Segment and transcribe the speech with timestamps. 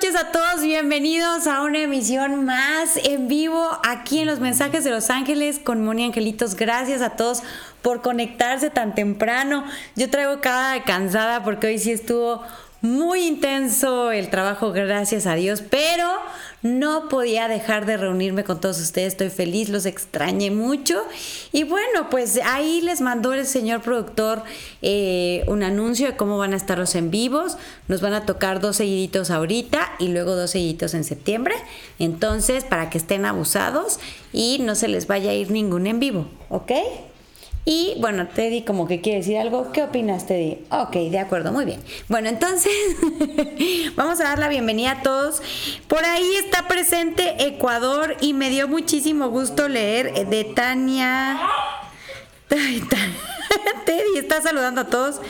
[0.00, 4.90] noches a todos, bienvenidos a una emisión más en vivo aquí en los mensajes de
[4.90, 6.54] Los Ángeles con Moni Angelitos.
[6.54, 7.42] Gracias a todos
[7.82, 9.62] por conectarse tan temprano.
[9.96, 12.42] Yo traigo cada cansada porque hoy sí estuvo
[12.82, 16.08] muy intenso el trabajo, gracias a Dios, pero
[16.62, 19.08] no podía dejar de reunirme con todos ustedes.
[19.08, 21.02] Estoy feliz, los extrañé mucho.
[21.52, 24.42] Y bueno, pues ahí les mandó el señor productor
[24.82, 27.58] eh, un anuncio de cómo van a estar los en vivos.
[27.88, 31.54] Nos van a tocar dos seguiditos ahorita y luego dos seguiditos en septiembre.
[31.98, 34.00] Entonces, para que estén abusados
[34.32, 36.72] y no se les vaya a ir ningún en vivo, ¿ok?
[37.72, 39.70] Y bueno, Teddy como que quiere decir algo.
[39.70, 40.58] ¿Qué opinas, Teddy?
[40.72, 41.80] Ok, de acuerdo, muy bien.
[42.08, 42.72] Bueno, entonces
[43.94, 45.40] vamos a dar la bienvenida a todos.
[45.86, 51.38] Por ahí está presente Ecuador y me dio muchísimo gusto leer de Tania.
[53.84, 55.20] Teddy está saludando a todos.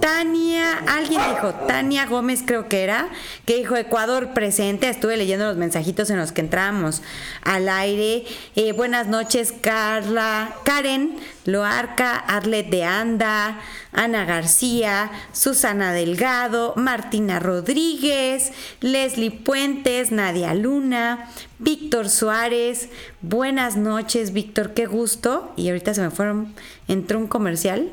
[0.00, 3.08] Tania, alguien dijo, Tania Gómez creo que era,
[3.46, 4.88] que dijo Ecuador presente.
[4.88, 7.02] Estuve leyendo los mensajitos en los que entramos
[7.42, 8.24] al aire.
[8.56, 13.60] Eh, buenas noches, Carla, Karen, Loarca, Arlet de Anda,
[13.92, 22.88] Ana García, Susana Delgado, Martina Rodríguez, Leslie Puentes, Nadia Luna, Víctor Suárez.
[23.20, 25.52] Buenas noches, Víctor, qué gusto.
[25.56, 26.54] Y ahorita se me fueron,
[26.92, 27.90] entró un comercial.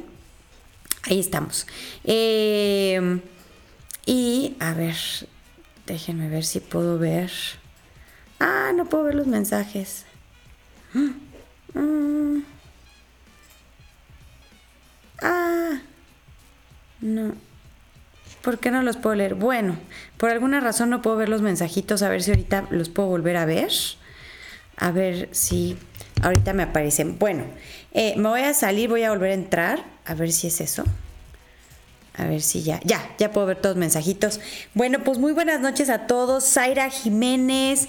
[1.03, 1.67] Ahí estamos.
[2.03, 3.19] Eh,
[4.05, 4.95] y a ver,
[5.85, 7.31] déjenme ver si puedo ver.
[8.39, 10.05] Ah, no puedo ver los mensajes.
[10.93, 12.39] Mm.
[15.21, 15.79] Ah,
[17.01, 17.33] no.
[18.41, 19.35] ¿Por qué no los puedo leer?
[19.35, 19.77] Bueno,
[20.17, 23.37] por alguna razón no puedo ver los mensajitos, a ver si ahorita los puedo volver
[23.37, 23.71] a ver.
[24.77, 25.75] A ver si
[26.21, 27.17] ahorita me aparecen.
[27.17, 27.45] Bueno,
[27.99, 30.83] eh, me voy a salir, voy a volver a entrar, a ver si es eso.
[32.13, 34.39] A ver si ya, ya, ya puedo ver todos los mensajitos.
[34.75, 36.43] Bueno, pues muy buenas noches a todos.
[36.43, 37.87] Zaira Jiménez,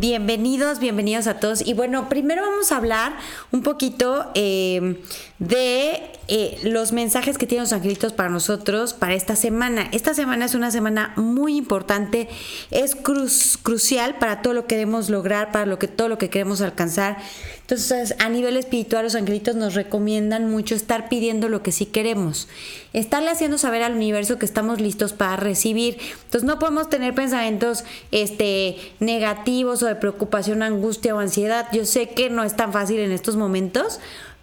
[0.00, 1.66] bienvenidos, bienvenidos a todos.
[1.66, 3.12] Y bueno, primero vamos a hablar
[3.52, 4.98] un poquito eh,
[5.38, 6.02] de
[6.32, 9.88] eh, los mensajes que tienen los angelitos para nosotros para esta semana.
[9.92, 12.28] Esta semana es una semana muy importante,
[12.70, 16.60] es crucial para todo lo que queremos lograr, para lo que, todo lo que queremos
[16.60, 17.18] alcanzar.
[17.62, 22.48] Entonces, a nivel espiritual, los angelitos nos recomiendan mucho estar pidiendo lo que sí queremos,
[22.92, 25.98] estarle haciendo saber al universo que estamos listos para recibir.
[26.24, 31.66] Entonces, no podemos tener pensamientos este, negativos o de preocupación, angustia o ansiedad.
[31.72, 34.00] Yo sé que no es tan fácil en estos momentos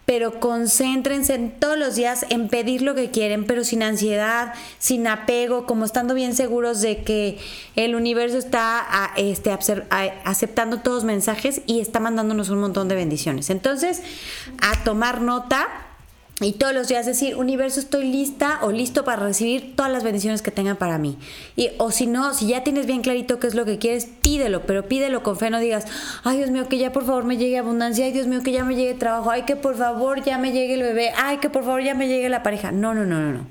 [0.07, 5.65] pero concéntrense todos los días en pedir lo que quieren, pero sin ansiedad, sin apego,
[5.65, 7.37] como estando bien seguros de que
[7.75, 13.49] el universo está este, aceptando todos los mensajes y está mandándonos un montón de bendiciones.
[13.49, 14.01] Entonces,
[14.61, 15.67] a tomar nota
[16.39, 20.43] y todos los días decir, universo, estoy lista o listo para recibir todas las bendiciones
[20.43, 21.17] que tengan para mí.
[21.55, 24.61] Y, o si no, si ya tienes bien clarito qué es lo que quieres, pídelo,
[24.67, 25.85] pero pídelo con fe, no digas,
[26.23, 28.63] ay Dios mío, que ya por favor me llegue abundancia, ay Dios mío, que ya
[28.63, 31.63] me llegue trabajo, ay que por favor ya me llegue el bebé, ay que por
[31.63, 32.71] favor ya me llegue la pareja.
[32.71, 33.47] No, no, no, no, no.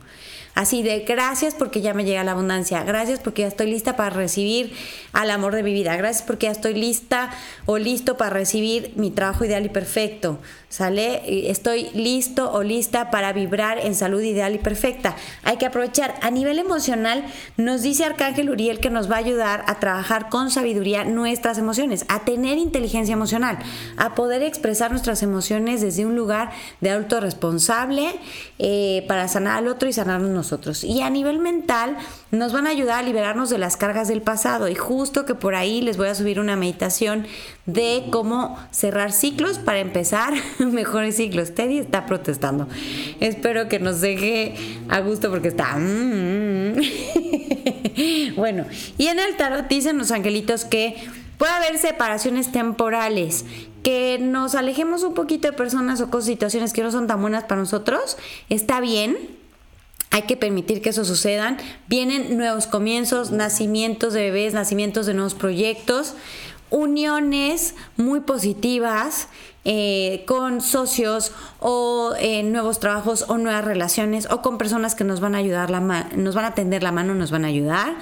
[0.56, 4.08] Así de gracias porque ya me llega la abundancia, gracias porque ya estoy lista para
[4.08, 4.72] recibir
[5.12, 7.30] al amor de mi vida, gracias porque ya estoy lista
[7.66, 11.50] o listo para recibir mi trabajo ideal y perfecto, ¿sale?
[11.50, 15.16] Estoy listo o lista para vibrar en salud ideal y perfecta.
[15.44, 16.14] Hay que aprovechar.
[16.22, 17.24] A nivel emocional,
[17.56, 22.04] nos dice Arcángel Uriel que nos va a ayudar a trabajar con sabiduría nuestras emociones,
[22.08, 23.58] a tener inteligencia emocional,
[23.96, 28.14] a poder expresar nuestras emociones desde un lugar de adulto responsable
[28.58, 30.84] eh, para sanar al otro y sanarnos nosotros.
[30.84, 31.96] Y a nivel mental
[32.36, 34.68] nos van a ayudar a liberarnos de las cargas del pasado.
[34.68, 37.26] Y justo que por ahí les voy a subir una meditación
[37.66, 41.54] de cómo cerrar ciclos para empezar mejores ciclos.
[41.54, 42.68] Teddy está protestando.
[43.20, 44.54] Espero que nos deje
[44.88, 45.76] a gusto porque está...
[45.76, 48.34] Mm, mm.
[48.36, 48.64] bueno,
[48.98, 50.96] y en el tarot dicen los angelitos que
[51.38, 53.44] puede haber separaciones temporales,
[53.82, 57.44] que nos alejemos un poquito de personas o cosas, situaciones que no son tan buenas
[57.44, 58.16] para nosotros,
[58.48, 59.16] está bien,
[60.10, 61.58] hay que permitir que eso sucedan.
[61.88, 66.14] Vienen nuevos comienzos, nacimientos de bebés, nacimientos de nuevos proyectos,
[66.70, 69.28] uniones muy positivas
[69.64, 75.18] eh, con socios o eh, nuevos trabajos o nuevas relaciones o con personas que nos
[75.18, 75.80] van a ayudar, la
[76.14, 77.96] nos van a tender la mano, nos van a ayudar.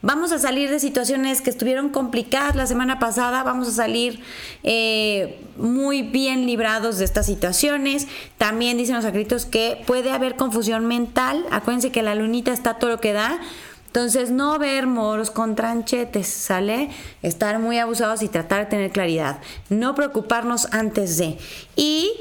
[0.00, 4.20] Vamos a salir de situaciones que estuvieron complicadas la semana pasada, vamos a salir
[4.62, 8.06] eh, muy bien librados de estas situaciones.
[8.36, 11.44] También dicen los escritos que puede haber confusión mental.
[11.50, 13.40] Acuérdense que la lunita está todo lo que da.
[13.86, 16.90] Entonces, no ver moros con tranchetes, ¿sale?
[17.22, 19.40] Estar muy abusados y tratar de tener claridad.
[19.68, 21.38] No preocuparnos antes de.
[21.74, 22.12] Y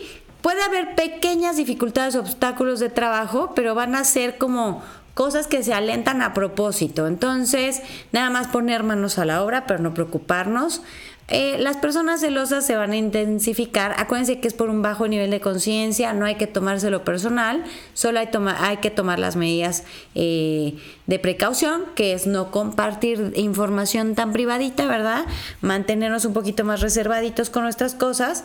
[0.41, 4.81] puede haber pequeñas dificultades, obstáculos de trabajo, pero van a ser como
[5.17, 7.07] cosas que se alentan a propósito.
[7.07, 7.81] Entonces,
[8.11, 10.83] nada más poner manos a la obra, pero no preocuparnos.
[11.27, 13.95] Eh, las personas celosas se van a intensificar.
[13.97, 17.63] Acuérdense que es por un bajo nivel de conciencia, no hay que tomárselo personal,
[17.95, 18.29] solo hay,
[18.59, 20.75] hay que tomar las medidas eh,
[21.07, 25.25] de precaución, que es no compartir información tan privadita, ¿verdad?
[25.61, 28.43] Mantenernos un poquito más reservaditos con nuestras cosas.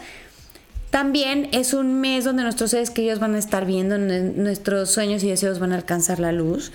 [0.92, 5.28] También es un mes donde nuestros seres queridos van a estar viendo, nuestros sueños y
[5.30, 6.70] deseos van a alcanzar la luz.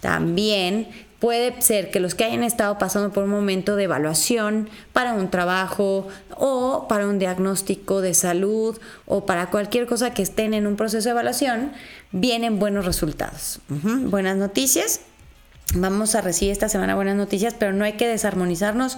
[0.00, 0.88] También
[1.20, 5.30] Puede ser que los que hayan estado pasando por un momento de evaluación para un
[5.30, 10.76] trabajo o para un diagnóstico de salud o para cualquier cosa que estén en un
[10.76, 11.72] proceso de evaluación,
[12.10, 13.60] vienen buenos resultados.
[13.68, 15.02] Buenas noticias.
[15.74, 18.96] Vamos a recibir esta semana buenas noticias, pero no hay que desarmonizarnos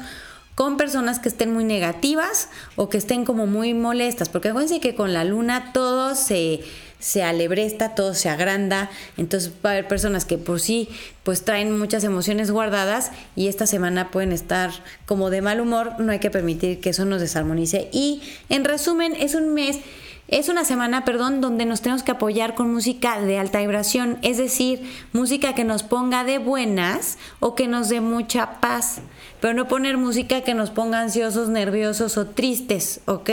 [0.54, 4.94] con personas que estén muy negativas o que estén como muy molestas, porque acuérdense que
[4.94, 6.60] con la luna todo se
[7.02, 10.88] se alebresta, todo se agranda, entonces va a haber personas que por sí
[11.24, 14.70] pues traen muchas emociones guardadas y esta semana pueden estar
[15.04, 17.88] como de mal humor, no hay que permitir que eso nos desarmonice.
[17.92, 19.80] Y en resumen es un mes
[20.28, 24.38] es una semana, perdón, donde nos tenemos que apoyar con música de alta vibración, es
[24.38, 24.80] decir,
[25.12, 29.02] música que nos ponga de buenas o que nos dé mucha paz,
[29.42, 33.28] pero no poner música que nos ponga ansiosos, nerviosos o tristes, ¿ok?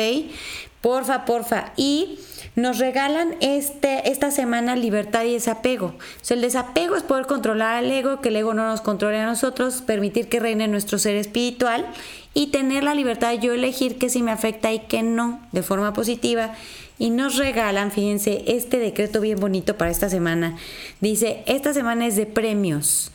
[0.82, 1.72] Porfa, porfa.
[1.78, 2.18] Y
[2.56, 5.86] nos regalan este, esta semana libertad y desapego.
[5.86, 9.20] O sea, el desapego es poder controlar al ego, que el ego no nos controle
[9.20, 11.86] a nosotros, permitir que reine nuestro ser espiritual
[12.34, 15.62] y tener la libertad de yo elegir qué sí me afecta y qué no, de
[15.62, 16.56] forma positiva.
[16.98, 20.58] Y nos regalan, fíjense, este decreto bien bonito para esta semana.
[21.02, 23.12] Dice, esta semana es de premios.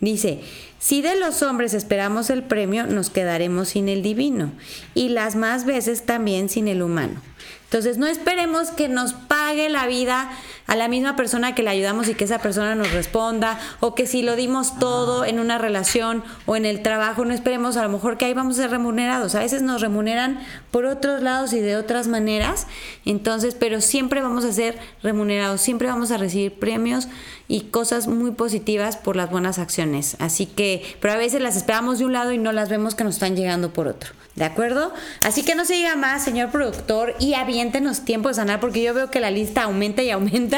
[0.00, 0.40] Dice,
[0.78, 4.52] si de los hombres esperamos el premio, nos quedaremos sin el divino
[4.94, 7.20] y las más veces también sin el humano.
[7.64, 10.30] Entonces no esperemos que nos pague la vida
[10.66, 14.06] a la misma persona que le ayudamos y que esa persona nos responda o que
[14.06, 17.88] si lo dimos todo en una relación o en el trabajo, no esperemos a lo
[17.88, 19.34] mejor que ahí vamos a ser remunerados.
[19.34, 20.40] A veces nos remuneran
[20.70, 22.66] por otros lados y de otras maneras.
[23.04, 27.08] Entonces, pero siempre vamos a ser remunerados, siempre vamos a recibir premios
[27.48, 30.16] y cosas muy positivas por las buenas acciones.
[30.18, 33.04] Así que, pero a veces las esperamos de un lado y no las vemos que
[33.04, 34.12] nos están llegando por otro.
[34.34, 34.92] ¿De acuerdo?
[35.22, 38.92] Así que no se diga más, señor productor, y aviéntenos tiempo de sanar, porque yo
[38.92, 40.55] veo que la lista aumenta y aumenta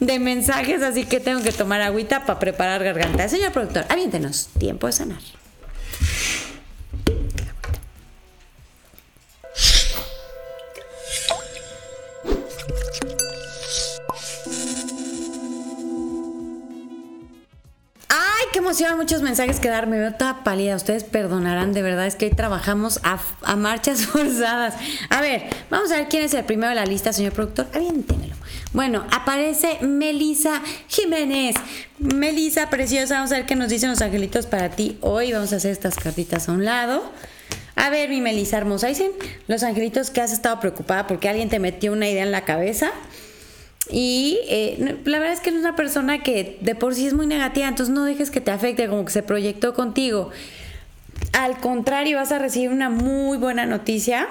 [0.00, 3.28] de mensajes, así que tengo que tomar agüita para preparar garganta.
[3.28, 5.20] Señor productor, aviéntenos tiempo de sanar.
[18.96, 20.76] muchos mensajes que dar, me veo toda pálida.
[20.76, 24.74] Ustedes perdonarán, de verdad, es que hoy trabajamos a, marchas forzadas.
[25.10, 27.66] A ver, vamos a ver quién es el primero de la lista, señor productor.
[27.74, 28.37] Aviéntemelo.
[28.72, 31.54] Bueno, aparece Melisa Jiménez.
[31.98, 35.32] Melisa, preciosa, vamos a ver qué nos dicen los angelitos para ti hoy.
[35.32, 37.02] Vamos a hacer estas cartitas a un lado.
[37.76, 39.12] A ver, mi Melisa hermosa, dicen
[39.46, 42.90] los angelitos que has estado preocupada porque alguien te metió una idea en la cabeza.
[43.90, 47.26] Y eh, la verdad es que es una persona que de por sí es muy
[47.26, 50.30] negativa, entonces no dejes que te afecte, como que se proyectó contigo.
[51.32, 54.28] Al contrario, vas a recibir una muy buena noticia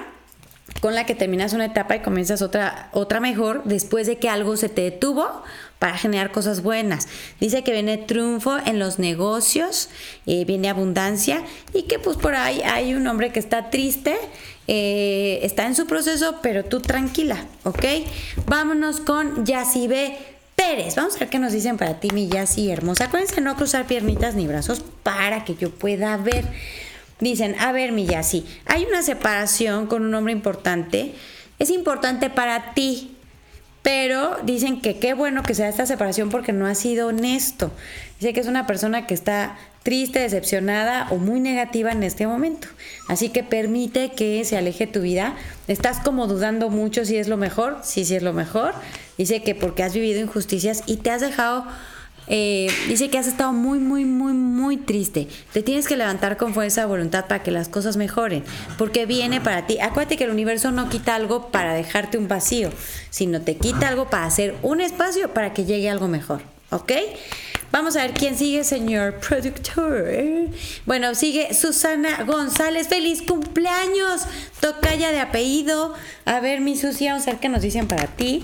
[0.82, 4.58] con la que terminas una etapa y comienzas otra, otra mejor después de que algo
[4.58, 5.44] se te detuvo
[5.80, 7.08] para generar cosas buenas.
[7.40, 9.90] Dice que viene triunfo en los negocios,
[10.26, 11.44] eh, viene abundancia
[11.74, 14.18] y que pues por ahí hay un hombre que está triste
[14.68, 17.86] eh, está en su proceso, pero tú tranquila, ¿ok?
[18.48, 20.18] Vámonos con Yacibe
[20.58, 20.96] Pérez.
[20.96, 23.06] Vamos a ver qué nos dicen para ti, mi Yaci hermosa.
[23.06, 26.44] Acuérdense no cruzar piernitas ni brazos para que yo pueda ver.
[27.20, 31.14] Dicen, a ver, mi Yaci, hay una separación con un hombre importante.
[31.58, 33.16] Es importante para ti,
[33.82, 37.72] pero dicen que qué bueno que sea esta separación porque no ha sido honesto.
[38.20, 42.68] Dice que es una persona que está triste, decepcionada o muy negativa en este momento.
[43.08, 45.36] Así que permite que se aleje tu vida.
[45.70, 48.74] Estás como dudando mucho si es lo mejor, sí, sí es lo mejor.
[49.18, 51.66] Dice que porque has vivido injusticias y te has dejado
[52.28, 55.28] eh, dice que has estado muy, muy, muy, muy triste.
[55.54, 58.44] Te tienes que levantar con fuerza de voluntad para que las cosas mejoren,
[58.78, 59.80] porque viene para ti.
[59.80, 62.70] Acuérdate que el universo no quita algo para dejarte un vacío,
[63.10, 66.42] sino te quita algo para hacer un espacio para que llegue algo mejor.
[66.70, 66.92] ¿Ok?
[67.72, 70.06] Vamos a ver quién sigue, señor productor.
[70.86, 72.88] Bueno, sigue Susana González.
[72.88, 74.24] ¡Feliz cumpleaños!
[74.60, 75.94] Tocaya de apellido.
[76.26, 78.42] A ver, mi Susi, vamos a ver qué nos dicen para ti.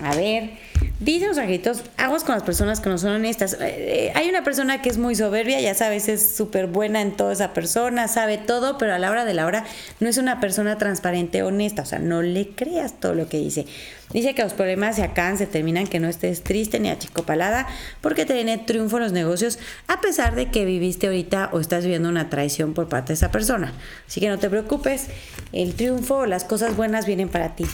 [0.00, 0.69] A ver.
[1.00, 3.54] Dicen los angelitos, aguas con las personas que no son honestas.
[3.54, 7.16] Eh, eh, hay una persona que es muy soberbia, ya sabes, es súper buena en
[7.16, 9.64] toda esa persona, sabe todo, pero a la hora de la hora
[9.98, 11.80] no es una persona transparente, honesta.
[11.82, 13.64] O sea, no le creas todo lo que dice.
[14.12, 17.66] Dice que los problemas se acaban, se terminan, que no estés triste ni achicopalada,
[18.02, 21.84] porque te viene triunfo en los negocios, a pesar de que viviste ahorita o estás
[21.84, 23.72] viviendo una traición por parte de esa persona.
[24.06, 25.06] Así que no te preocupes,
[25.54, 27.64] el triunfo las cosas buenas vienen para ti.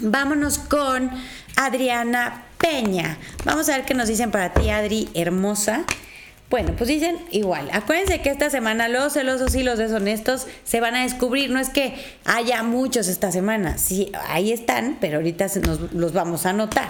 [0.00, 1.10] Vámonos con
[1.56, 3.18] Adriana Peña.
[3.44, 5.84] Vamos a ver qué nos dicen para ti, Adri, hermosa.
[6.50, 7.68] Bueno, pues dicen igual.
[7.72, 11.50] Acuérdense que esta semana los celosos y los deshonestos se van a descubrir.
[11.50, 13.76] No es que haya muchos esta semana.
[13.76, 16.88] Sí, ahí están, pero ahorita nos, los vamos a notar.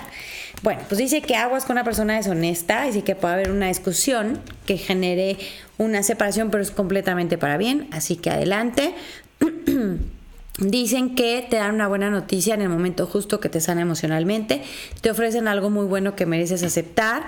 [0.62, 2.84] Bueno, pues dice que aguas con una persona deshonesta.
[2.84, 5.38] Dice que puede haber una discusión que genere
[5.76, 7.88] una separación, pero es completamente para bien.
[7.90, 8.94] Así que adelante.
[10.58, 14.62] Dicen que te dan una buena noticia en el momento justo que te sana emocionalmente,
[15.00, 17.22] te ofrecen algo muy bueno que mereces aceptar.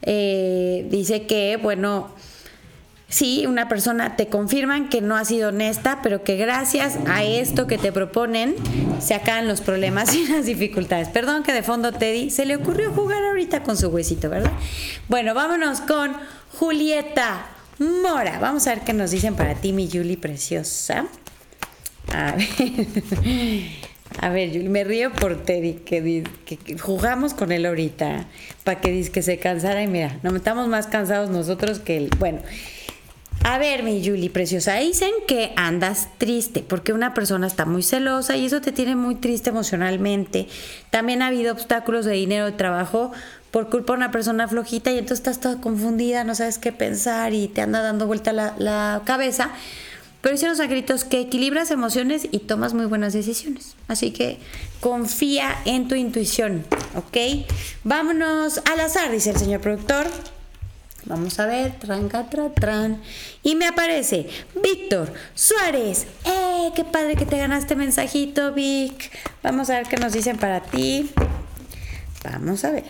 [0.00, 2.08] Eh, dice que, bueno,
[3.10, 7.66] sí, una persona te confirman que no ha sido honesta, pero que gracias a esto
[7.66, 8.54] que te proponen
[8.98, 11.08] se acaban los problemas y las dificultades.
[11.08, 14.52] Perdón que de fondo Teddy se le ocurrió jugar ahorita con su huesito, ¿verdad?
[15.06, 16.12] Bueno, vámonos con
[16.58, 17.46] Julieta
[17.78, 18.38] Mora.
[18.40, 21.06] Vamos a ver qué nos dicen para ti, mi Julie preciosa.
[22.12, 22.46] A ver.
[24.18, 26.24] A ver, me río por Teddy, que,
[26.80, 28.26] jugamos con él ahorita,
[28.64, 32.10] para que, que se cansara y mira, no estamos más cansados nosotros que él.
[32.18, 32.40] Bueno,
[33.44, 38.36] a ver, mi Julie preciosa, dicen que andas triste porque una persona está muy celosa
[38.36, 40.48] y eso te tiene muy triste emocionalmente.
[40.90, 43.12] También ha habido obstáculos de dinero, de trabajo
[43.50, 47.32] por culpa de una persona flojita y entonces estás toda confundida, no sabes qué pensar
[47.32, 49.52] y te anda dando vuelta la, la cabeza.
[50.20, 53.74] Pero hicieron los que equilibras emociones y tomas muy buenas decisiones.
[53.88, 54.38] Así que
[54.80, 57.46] confía en tu intuición, ¿ok?
[57.84, 60.06] Vámonos al azar, dice el señor productor.
[61.06, 63.00] Vamos a ver, tranca, tra, tran.
[63.42, 64.28] Y me aparece
[64.62, 66.06] Víctor Suárez.
[66.26, 66.70] ¡Eh!
[66.76, 69.10] ¡Qué padre que te ganaste mensajito, Vic!
[69.42, 71.10] Vamos a ver qué nos dicen para ti.
[72.22, 72.84] Vamos a ver.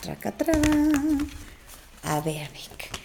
[0.00, 0.52] Traca, tra.
[2.02, 2.97] A ver, Vic.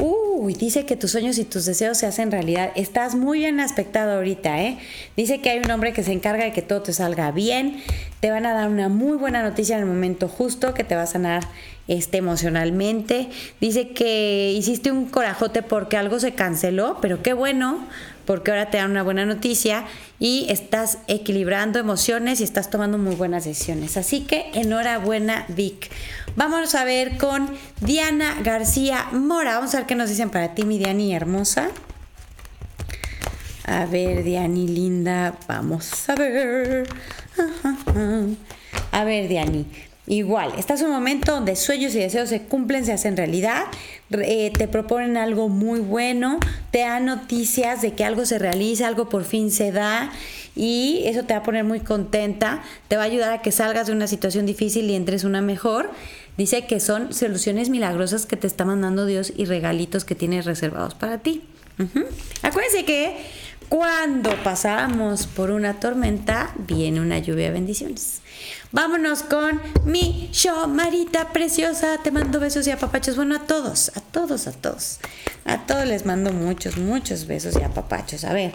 [0.00, 2.72] Uy, dice que tus sueños y tus deseos se hacen realidad.
[2.74, 4.78] Estás muy bien aspectado ahorita, ¿eh?
[5.16, 7.82] Dice que hay un hombre que se encarga de que todo te salga bien.
[8.20, 11.02] Te van a dar una muy buena noticia en el momento justo, que te va
[11.02, 11.42] a sanar
[11.88, 13.28] este, emocionalmente.
[13.60, 17.86] Dice que hiciste un corajote porque algo se canceló, pero qué bueno,
[18.24, 19.84] porque ahora te dan una buena noticia
[20.18, 23.96] y estás equilibrando emociones y estás tomando muy buenas decisiones.
[23.96, 25.90] Así que enhorabuena, Vic.
[26.36, 27.50] Vamos a ver con
[27.80, 29.56] Diana García Mora.
[29.56, 31.70] Vamos a ver qué nos dicen para ti, mi Diani hermosa.
[33.64, 36.88] A ver, Diani linda, vamos a ver.
[38.90, 39.66] A ver, Diani.
[40.08, 43.66] Igual, estás en un momento donde sueños y deseos se cumplen, se hacen realidad,
[44.10, 46.40] eh, te proponen algo muy bueno,
[46.72, 50.10] te dan noticias de que algo se realiza, algo por fin se da
[50.56, 53.86] y eso te va a poner muy contenta, te va a ayudar a que salgas
[53.86, 55.90] de una situación difícil y entres una mejor.
[56.36, 60.94] Dice que son soluciones milagrosas que te está mandando Dios y regalitos que tiene reservados
[60.94, 61.44] para ti.
[62.42, 63.16] Acuérdense que
[63.68, 68.21] cuando pasamos por una tormenta, viene una lluvia de bendiciones.
[68.70, 71.98] Vámonos con mi show, Marita preciosa.
[72.02, 73.16] Te mando besos y apapachos.
[73.16, 74.98] Bueno, a todos, a todos, a todos.
[75.44, 78.24] A todos les mando muchos, muchos besos y apapachos.
[78.24, 78.52] A ver,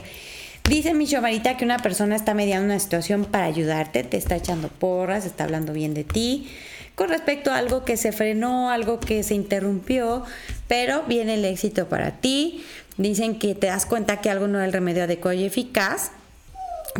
[0.69, 4.69] dice mi Marita que una persona está mediando una situación para ayudarte, te está echando
[4.69, 6.49] porras, está hablando bien de ti
[6.97, 10.23] con respecto a algo que se frenó, algo que se interrumpió,
[10.67, 12.65] pero viene el éxito para ti.
[12.97, 16.09] Dicen que te das cuenta que algo no es el remedio adecuado y eficaz.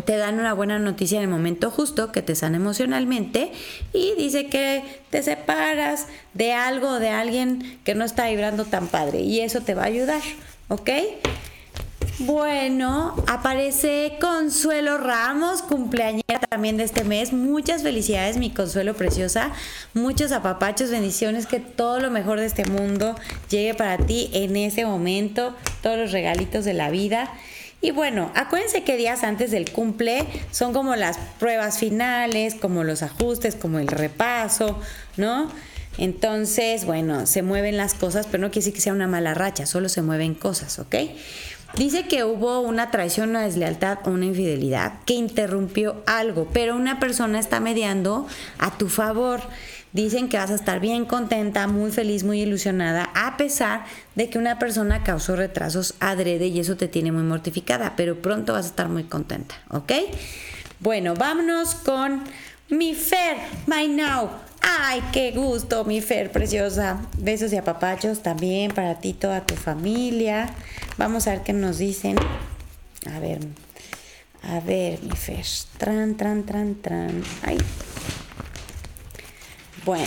[0.05, 3.51] Te dan una buena noticia en el momento justo que te sana emocionalmente
[3.93, 8.87] y dice que te separas de algo o de alguien que no está vibrando tan
[8.87, 10.21] padre y eso te va a ayudar,
[10.67, 10.89] ¿ok?
[12.19, 17.31] Bueno, aparece Consuelo Ramos, cumpleañera también de este mes.
[17.31, 19.51] Muchas felicidades, mi Consuelo preciosa.
[19.93, 23.15] Muchos apapachos, bendiciones, que todo lo mejor de este mundo
[23.51, 27.31] llegue para ti en ese momento, todos los regalitos de la vida.
[27.79, 33.03] Y bueno, acuérdense que días antes del cumple son como las pruebas finales, como los
[33.03, 34.79] ajustes, como el repaso,
[35.15, 35.51] ¿no?
[35.99, 39.65] Entonces, bueno, se mueven las cosas, pero no quiere decir que sea una mala racha,
[39.65, 40.95] solo se mueven cosas, ¿ok?
[41.75, 46.99] Dice que hubo una traición, una deslealtad o una infidelidad que interrumpió algo, pero una
[46.99, 48.25] persona está mediando
[48.57, 49.41] a tu favor.
[49.93, 54.37] Dicen que vas a estar bien contenta, muy feliz, muy ilusionada, a pesar de que
[54.37, 58.69] una persona causó retrasos adrede y eso te tiene muy mortificada, pero pronto vas a
[58.69, 59.93] estar muy contenta, ¿ok?
[60.79, 62.23] Bueno, vámonos con
[62.69, 64.29] mi Fer, My Now.
[64.61, 67.01] Ay, qué gusto, mi Fer preciosa.
[67.17, 70.53] Besos y apapachos también para ti, toda tu familia.
[70.97, 72.17] Vamos a ver qué nos dicen.
[73.11, 73.39] A ver,
[74.43, 75.45] a ver, mi Fer.
[75.77, 77.23] Tran, tran, tran, tran.
[77.43, 77.57] Ay.
[79.87, 80.05] Bueno.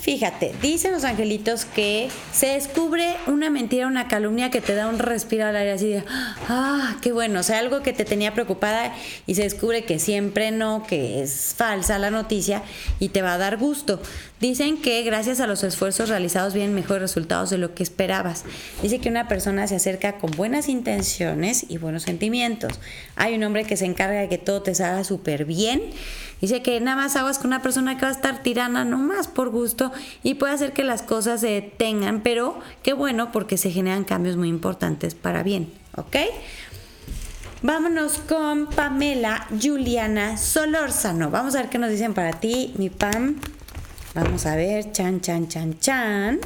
[0.00, 4.98] Fíjate, dicen los angelitos que se descubre una mentira, una calumnia que te da un
[4.98, 6.04] respiro al aire así de,
[6.48, 8.94] ah, qué bueno, o sea, algo que te tenía preocupada
[9.26, 12.62] y se descubre que siempre no, que es falsa la noticia
[12.98, 14.00] y te va a dar gusto.
[14.40, 18.44] Dicen que gracias a los esfuerzos realizados vienen mejores resultados de lo que esperabas.
[18.80, 22.80] Dice que una persona se acerca con buenas intenciones y buenos sentimientos.
[23.16, 25.82] Hay un hombre que se encarga de que todo te salga súper bien.
[26.40, 29.50] Dice que nada más aguas con una persona que va a estar tirana nomás por
[29.50, 29.92] gusto
[30.22, 34.36] y puede hacer que las cosas se detengan, pero qué bueno porque se generan cambios
[34.36, 36.16] muy importantes para bien, ¿ok?
[37.60, 41.28] Vámonos con Pamela Juliana Solórzano.
[41.30, 43.34] Vamos a ver qué nos dicen para ti, mi Pam.
[44.14, 46.38] Vamos a ver, chan, chan, chan, chan.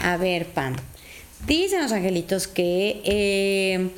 [0.00, 0.76] A ver, Pam.
[1.46, 3.90] Dicen los angelitos que eh,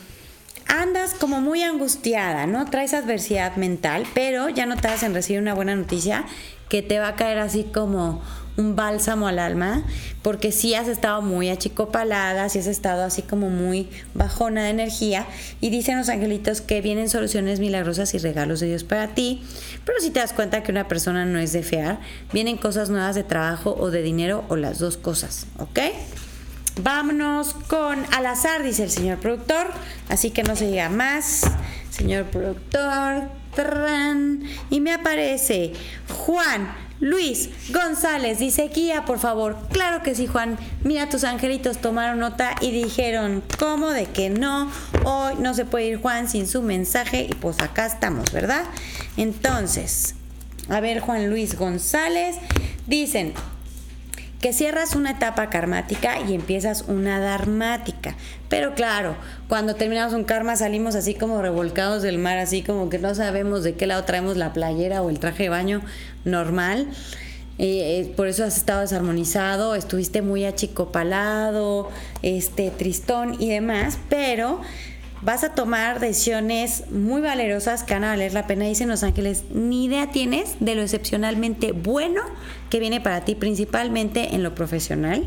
[0.66, 2.64] andas como muy angustiada, ¿no?
[2.66, 6.24] Traes adversidad mental, pero ya notas en recibir una buena noticia
[6.68, 8.22] que te va a caer así como
[8.56, 9.82] un bálsamo al alma,
[10.22, 15.26] porque si has estado muy achicopalada, si has estado así como muy bajona de energía,
[15.60, 19.42] y dicen los angelitos que vienen soluciones milagrosas y regalos de Dios para ti,
[19.84, 21.98] pero si te das cuenta que una persona no es de fear,
[22.32, 25.80] vienen cosas nuevas de trabajo o de dinero o las dos cosas, ¿ok?
[26.82, 29.68] Vámonos con al azar, dice el señor productor,
[30.08, 31.42] así que no se diga más,
[31.90, 33.28] señor productor,
[34.70, 35.72] y me aparece
[36.08, 39.58] Juan Luis González dice, guía, por favor.
[39.70, 40.56] Claro que sí, Juan.
[40.84, 44.70] Mira, tus angelitos tomaron nota y dijeron, ¿cómo de que no?
[45.04, 48.64] Hoy no se puede ir Juan sin su mensaje y pues acá estamos, ¿verdad?
[49.16, 50.14] Entonces,
[50.68, 52.36] a ver, Juan Luis González,
[52.86, 53.34] dicen,
[54.44, 58.14] que cierras una etapa karmática y empiezas una dharmática.
[58.50, 59.16] Pero claro,
[59.48, 63.64] cuando terminamos un karma salimos así como revolcados del mar, así como que no sabemos
[63.64, 65.80] de qué lado traemos la playera o el traje de baño
[66.26, 66.88] normal.
[67.56, 71.88] Eh, por eso has estado desarmonizado, estuviste muy achicopalado,
[72.20, 74.60] este, tristón y demás, pero
[75.24, 78.66] vas a tomar decisiones muy valerosas que van a valer la pena.
[78.66, 82.20] Dicen los ángeles, ni idea tienes de lo excepcionalmente bueno
[82.70, 85.24] que viene para ti, principalmente en lo profesional.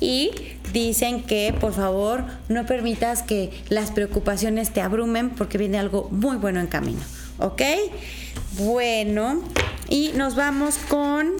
[0.00, 0.30] Y
[0.72, 6.36] dicen que por favor no permitas que las preocupaciones te abrumen porque viene algo muy
[6.36, 7.00] bueno en camino.
[7.38, 7.62] ¿Ok?
[8.58, 9.42] Bueno,
[9.88, 11.32] y nos vamos con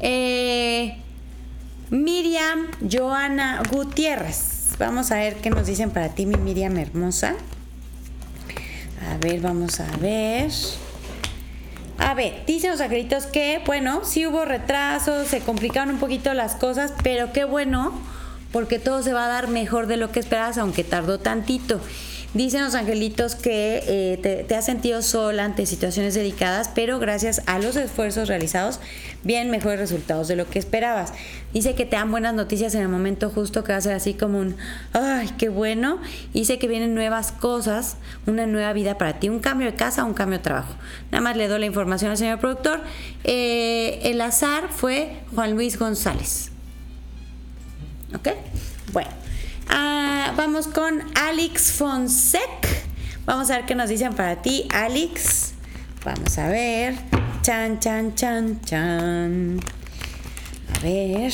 [0.00, 0.98] eh,
[1.90, 4.57] Miriam Joana Gutiérrez.
[4.78, 7.34] Vamos a ver qué nos dicen para ti, mi Miriam hermosa.
[9.10, 10.52] A ver, vamos a ver.
[11.98, 16.54] A ver, dicen los angelitos que, bueno, sí hubo retrasos, se complicaron un poquito las
[16.54, 17.92] cosas, pero qué bueno,
[18.52, 21.80] porque todo se va a dar mejor de lo que esperabas, aunque tardó tantito.
[22.34, 27.58] Dicen los angelitos que eh, te, has sentido sola ante situaciones delicadas, pero gracias a
[27.58, 28.80] los esfuerzos realizados
[29.24, 31.14] vienen mejores resultados de lo que esperabas.
[31.54, 34.12] Dice que te dan buenas noticias en el momento justo, que va a ser así
[34.12, 34.56] como un,
[34.92, 36.00] ay, qué bueno.
[36.34, 40.12] Dice que vienen nuevas cosas, una nueva vida para ti, un cambio de casa, un
[40.12, 40.74] cambio de trabajo.
[41.10, 42.82] Nada más le doy la información al señor productor.
[43.24, 46.50] Eh, el azar fue Juan Luis González.
[48.14, 48.28] ¿Ok?
[48.92, 49.17] Bueno.
[49.68, 52.40] Ah, vamos con Alex Fonsec.
[53.26, 55.52] Vamos a ver qué nos dicen para ti, Alex.
[56.04, 56.94] Vamos a ver.
[57.42, 59.60] Chan, chan, chan, chan.
[60.74, 61.32] A ver.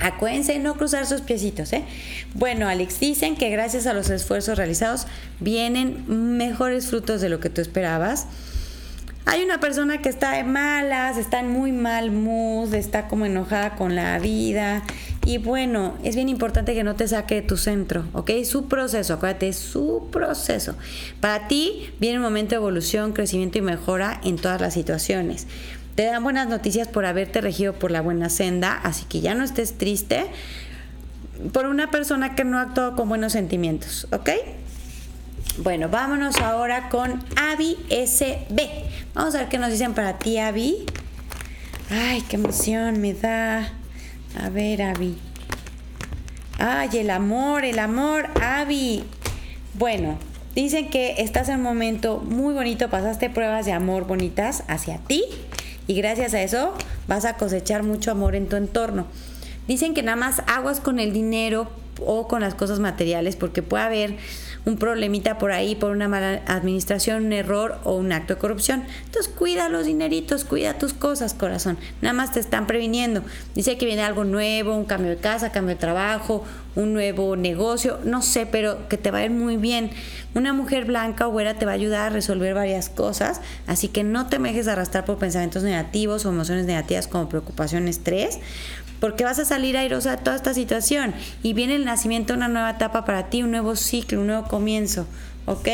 [0.00, 1.84] Acuérdense no cruzar sus piecitos, ¿eh?
[2.34, 5.06] Bueno, Alex, dicen que gracias a los esfuerzos realizados
[5.40, 8.26] vienen mejores frutos de lo que tú esperabas.
[9.24, 13.74] Hay una persona que está de malas, está en muy mal mood, está como enojada
[13.74, 14.84] con la vida,
[15.26, 18.30] y bueno, es bien importante que no te saque de tu centro, ¿ok?
[18.44, 20.76] Su proceso, acuérdate, es su proceso.
[21.20, 25.48] Para ti viene un momento de evolución, crecimiento y mejora en todas las situaciones.
[25.96, 29.42] Te dan buenas noticias por haberte regido por la buena senda, así que ya no
[29.42, 30.26] estés triste
[31.52, 34.30] por una persona que no ha actuado con buenos sentimientos, ¿ok?
[35.58, 38.60] Bueno, vámonos ahora con Avi SB.
[39.12, 40.86] Vamos a ver qué nos dicen para ti, Avi.
[41.90, 43.72] Ay, qué emoción me da.
[44.36, 45.16] A ver, Avi.
[46.58, 49.04] Ay, el amor, el amor, Avi.
[49.74, 50.18] Bueno,
[50.54, 55.24] dicen que estás en un momento muy bonito, pasaste pruebas de amor bonitas hacia ti
[55.86, 56.74] y gracias a eso
[57.08, 59.06] vas a cosechar mucho amor en tu entorno.
[59.68, 61.68] Dicen que nada más aguas con el dinero
[62.04, 64.16] o con las cosas materiales porque puede haber
[64.66, 68.82] un problemita por ahí, por una mala administración, un error o un acto de corrupción.
[69.04, 71.78] Entonces cuida los dineritos, cuida tus cosas, corazón.
[72.02, 73.22] Nada más te están previniendo.
[73.54, 78.00] Dice que viene algo nuevo, un cambio de casa, cambio de trabajo, un nuevo negocio,
[78.04, 79.90] no sé, pero que te va a ir muy bien.
[80.34, 84.02] Una mujer blanca o güera te va a ayudar a resolver varias cosas, así que
[84.02, 88.40] no te dejes arrastrar por pensamientos negativos o emociones negativas como preocupación, estrés,
[89.00, 92.48] porque vas a salir airosa de toda esta situación y viene el nacimiento de una
[92.48, 95.06] nueva etapa para ti, un nuevo ciclo, un nuevo comienzo,
[95.46, 95.68] ¿ok?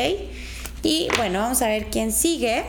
[0.82, 2.64] Y bueno, vamos a ver quién sigue.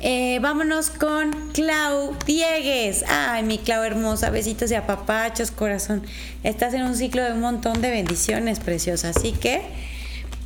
[0.00, 3.04] Eh, vámonos con Clau Diegues.
[3.08, 6.02] Ay, mi Clau hermosa, besitos y apapachos, corazón.
[6.42, 9.08] Estás en un ciclo de un montón de bendiciones, preciosa.
[9.08, 9.62] Así que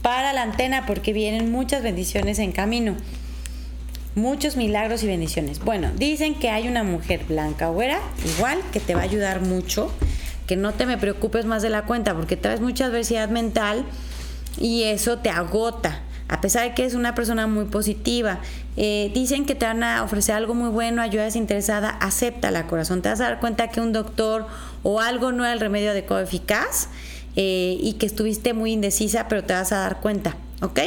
[0.03, 2.97] para la antena porque vienen muchas bendiciones en camino.
[4.15, 5.61] Muchos milagros y bendiciones.
[5.61, 8.01] Bueno, dicen que hay una mujer blanca güera,
[8.37, 9.93] igual, que te va a ayudar mucho.
[10.47, 13.85] Que no te me preocupes más de la cuenta porque traes mucha adversidad mental
[14.59, 18.39] y eso te agota a pesar de que es una persona muy positiva.
[18.77, 23.03] Eh, dicen que te van a ofrecer algo muy bueno, ayuda desinteresada, acepta la corazón.
[23.03, 24.47] Te vas a dar cuenta que un doctor
[24.85, 26.89] o algo no era el remedio adecuado eficaz
[27.35, 30.79] eh, y que estuviste muy indecisa, pero te vas a dar cuenta, ¿ok?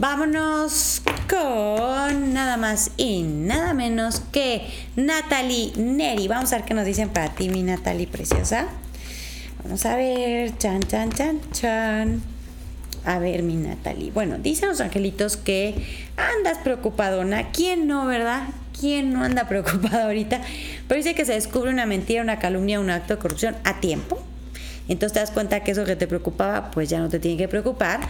[0.00, 6.28] Vámonos con nada más y nada menos que Natalie Neri.
[6.28, 8.68] Vamos a ver qué nos dicen para ti, mi Natalie preciosa.
[9.64, 12.22] Vamos a ver, chan, chan, chan, chan.
[13.04, 14.12] A ver, mi Natalie.
[14.12, 15.74] Bueno, dicen los angelitos que
[16.16, 17.50] andas preocupadona.
[17.50, 18.44] ¿Quién no, verdad?
[18.78, 20.40] ¿Quién no anda preocupado ahorita?
[20.86, 24.22] Pero dice que se descubre una mentira, una calumnia, un acto de corrupción a tiempo.
[24.88, 27.48] Entonces te das cuenta que eso que te preocupaba, pues ya no te tiene que
[27.48, 28.00] preocupar.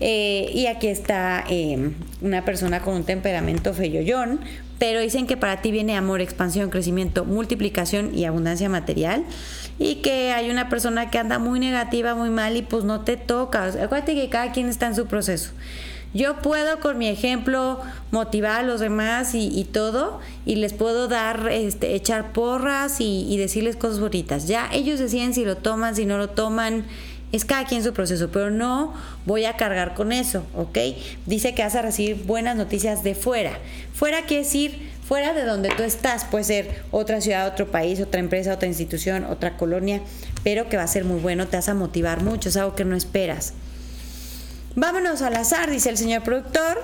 [0.00, 4.40] Eh, y aquí está em, una persona con un temperamento feyollón,
[4.78, 9.24] pero dicen que para ti viene amor, expansión, crecimiento, multiplicación y abundancia material
[9.78, 13.16] y que hay una persona que anda muy negativa, muy mal y pues no te
[13.16, 13.64] toca.
[13.64, 15.50] Acuérdate que cada quien está en su proceso.
[16.14, 17.80] Yo puedo con mi ejemplo
[18.12, 23.36] motivar a los demás y, todo y les puedo dar, este, echar porras y, y
[23.36, 24.48] decirles cosas bonitas.
[24.48, 26.86] Ya ellos deciden si lo toman, si no lo toman
[27.32, 28.94] es cada quien su proceso, pero no
[29.26, 30.78] voy a cargar con eso, ¿ok?
[31.26, 33.58] Dice que vas a recibir buenas noticias de fuera.
[33.92, 38.20] Fuera quiere decir fuera de donde tú estás, puede ser otra ciudad, otro país, otra
[38.20, 40.02] empresa, otra institución, otra colonia,
[40.44, 42.84] pero que va a ser muy bueno, te vas a motivar mucho, es algo que
[42.84, 43.54] no esperas.
[44.76, 46.82] Vámonos al azar, dice el señor productor.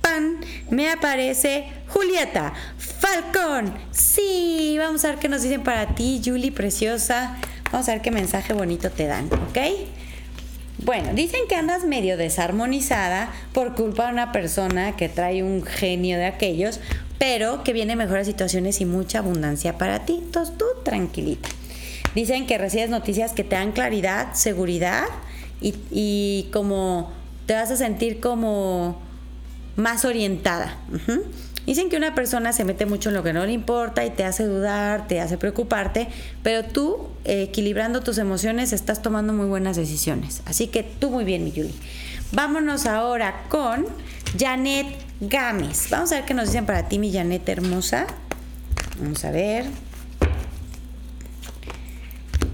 [0.00, 0.38] Pan,
[0.70, 3.74] me aparece Julieta Falcón.
[3.90, 7.36] Sí, vamos a ver qué nos dicen para ti, Julie, preciosa.
[7.72, 9.58] Vamos a ver qué mensaje bonito te dan, ¿ok?
[10.78, 16.18] Bueno, dicen que andas medio desarmonizada por culpa de una persona que trae un genio
[16.18, 16.80] de aquellos,
[17.18, 20.20] pero que viene mejores situaciones y mucha abundancia para ti.
[20.22, 21.48] Entonces tú tranquilita.
[22.14, 25.04] Dicen que recibes noticias que te dan claridad, seguridad
[25.60, 27.10] y, y como
[27.46, 29.00] te vas a sentir como
[29.76, 30.76] más orientada.
[31.66, 34.24] Dicen que una persona se mete mucho en lo que no le importa y te
[34.24, 36.06] hace dudar, te hace preocuparte,
[36.44, 40.42] pero tú, equilibrando tus emociones, estás tomando muy buenas decisiones.
[40.46, 41.74] Así que tú muy bien, mi Yuli.
[42.30, 43.84] Vámonos ahora con
[44.38, 44.86] Janet
[45.20, 45.88] Gámez.
[45.90, 48.06] Vamos a ver qué nos dicen para ti, mi Janet hermosa.
[49.00, 49.64] Vamos a ver.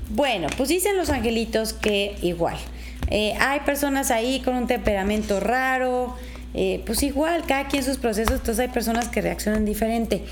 [0.08, 2.56] Bueno, pues dicen los angelitos que igual.
[3.10, 6.16] Eh, hay personas ahí con un temperamento raro,
[6.54, 10.24] eh, pues igual, cada quien sus procesos, entonces hay personas que reaccionan diferente.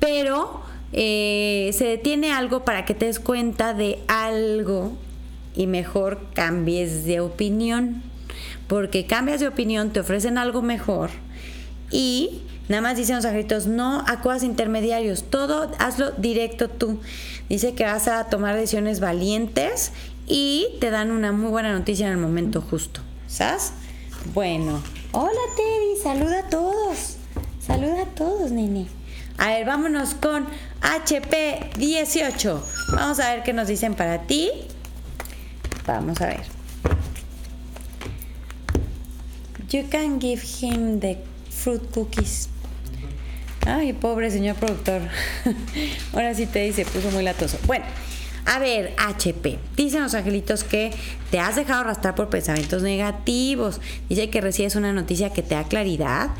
[0.00, 4.96] Pero eh, se detiene algo para que te des cuenta de algo
[5.54, 8.02] y mejor cambies de opinión.
[8.66, 11.10] Porque cambias de opinión, te ofrecen algo mejor
[11.90, 17.00] y nada más dicen los angelitos, no acuas intermediarios, todo hazlo directo tú.
[17.48, 19.92] Dice que vas a tomar decisiones valientes
[20.26, 23.00] y te dan una muy buena noticia en el momento justo.
[23.26, 23.72] ¿Sabes?
[24.34, 27.16] Bueno, Hola Teddy, saluda a todos.
[27.60, 28.88] Saluda a todos, nene.
[29.38, 30.46] A ver, vámonos con
[30.82, 32.62] HP 18.
[32.94, 34.50] Vamos a ver qué nos dicen para ti.
[35.86, 36.42] Vamos a ver.
[39.70, 41.16] You can give him the
[41.50, 42.50] fruit cookies.
[43.66, 45.00] Ay, pobre señor productor.
[46.12, 47.58] Ahora sí te dice, puso muy latoso.
[47.66, 47.86] Bueno,
[48.48, 49.58] a ver, HP.
[49.76, 50.90] Dicen los angelitos que
[51.30, 53.78] te has dejado arrastrar por pensamientos negativos.
[54.08, 56.30] Dice que recibes una noticia que te da claridad.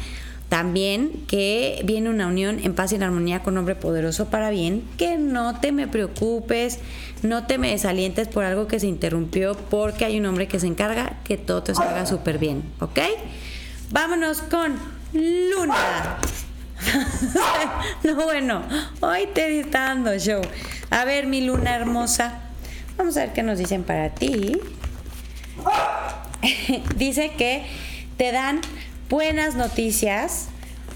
[0.49, 4.49] También que viene una unión en paz y en armonía con un hombre poderoso para
[4.49, 4.83] bien.
[4.97, 6.79] Que no te me preocupes,
[7.23, 10.67] no te me desalientes por algo que se interrumpió, porque hay un hombre que se
[10.67, 12.63] encarga que todo te salga súper bien.
[12.81, 13.01] ¿Ok?
[13.91, 14.77] Vámonos con
[15.13, 16.17] Luna.
[18.05, 18.63] no, bueno,
[19.01, 20.41] hoy te está dando show.
[20.91, 22.41] A ver, mi luna hermosa,
[22.97, 24.59] vamos a ver qué nos dicen para ti.
[26.97, 27.65] dice que
[28.17, 28.61] te dan
[29.09, 30.49] buenas noticias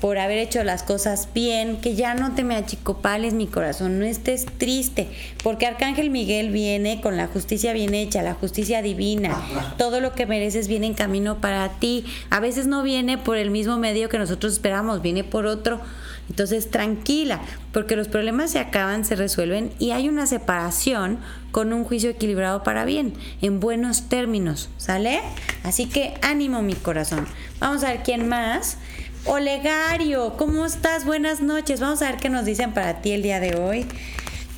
[0.03, 4.05] por haber hecho las cosas bien, que ya no te me achicopales mi corazón, no
[4.05, 5.07] estés triste,
[5.45, 9.41] porque Arcángel Miguel viene con la justicia bien hecha, la justicia divina,
[9.79, 13.53] todo lo que mereces viene en camino para ti, a veces no viene por el
[13.53, 15.81] mismo medio que nosotros esperamos, viene por otro,
[16.29, 17.41] entonces tranquila,
[17.73, 21.19] porque los problemas se acaban, se resuelven y hay una separación
[21.51, 25.21] con un juicio equilibrado para bien, en buenos términos, ¿sale?
[25.63, 27.27] Así que ánimo mi corazón.
[27.61, 28.79] Vamos a ver quién más.
[29.25, 31.05] Olegario, ¿cómo estás?
[31.05, 31.81] Buenas noches.
[31.81, 33.87] Vamos a ver qué nos dicen para ti el día de hoy.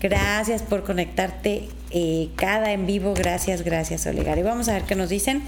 [0.00, 3.14] Gracias por conectarte eh, cada en vivo.
[3.14, 4.44] Gracias, gracias, Olegario.
[4.44, 5.42] Vamos a ver qué nos dicen.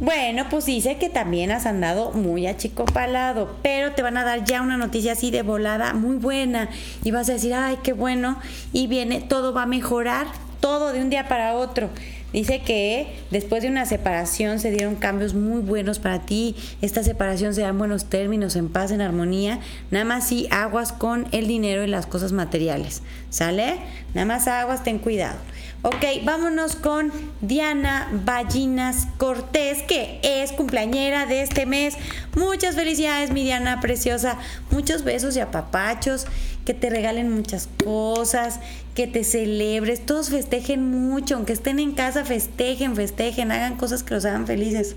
[0.00, 4.60] Bueno, pues dice que también has andado muy achicopalado, pero te van a dar ya
[4.60, 6.68] una noticia así de volada muy buena
[7.04, 8.38] y vas a decir, ay, qué bueno,
[8.72, 10.26] y viene, todo va a mejorar,
[10.58, 11.90] todo de un día para otro.
[12.32, 16.56] Dice que después de una separación se dieron cambios muy buenos para ti.
[16.82, 19.60] Esta separación se da en buenos términos, en paz, en armonía.
[19.92, 23.02] Nada más si aguas con el dinero y las cosas materiales.
[23.30, 23.76] ¿Sale?
[24.14, 25.38] Nada más aguas, ten cuidado.
[25.86, 31.96] Ok, vámonos con Diana Ballinas Cortés, que es cumpleañera de este mes.
[32.34, 34.38] Muchas felicidades, mi Diana preciosa.
[34.70, 36.26] Muchos besos y apapachos.
[36.64, 38.60] Que te regalen muchas cosas,
[38.94, 40.06] que te celebres.
[40.06, 44.96] Todos festejen mucho, aunque estén en casa, festejen, festejen, hagan cosas que los hagan felices.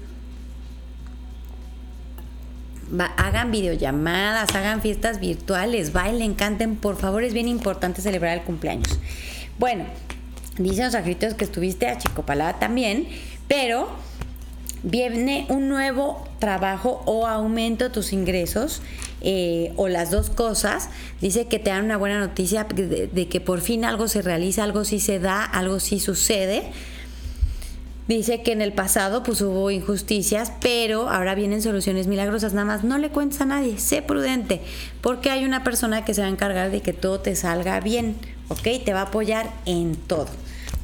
[3.17, 8.97] hagan videollamadas, hagan fiestas virtuales, bailen, canten, por favor, es bien importante celebrar el cumpleaños.
[9.59, 9.83] Bueno,
[10.57, 11.97] Dicen los agritos que estuviste a
[12.59, 13.07] también,
[13.47, 13.89] pero
[14.83, 18.81] viene un nuevo trabajo o aumento de tus ingresos
[19.21, 20.89] eh, o las dos cosas.
[21.21, 24.63] Dice que te dan una buena noticia de, de, que por fin algo se realiza,
[24.63, 26.63] algo sí se da, algo sí sucede.
[28.07, 32.53] Dice que en el pasado pues hubo injusticias, pero ahora vienen soluciones milagrosas.
[32.53, 34.61] Nada más no le cuentes a nadie, sé prudente,
[35.01, 38.15] porque hay una persona que se va a encargar de que todo te salga bien,
[38.47, 38.83] ¿ok?
[38.85, 40.27] Te va a apoyar en todo.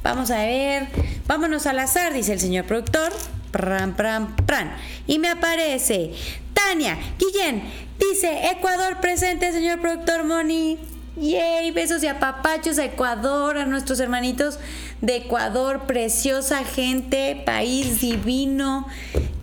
[0.04, 0.88] Vamos a ver.
[1.28, 3.12] Vámonos al azar, dice el señor productor.
[3.52, 4.70] Pram, pram, pram.
[5.08, 6.12] Y me aparece
[6.54, 7.64] Tania Guillén.
[8.00, 10.78] Dice Ecuador presente, señor productor Moni.
[11.16, 14.58] Yay, besos y apapachos a Ecuador, a nuestros hermanitos
[15.02, 18.88] de Ecuador, preciosa gente, país divino,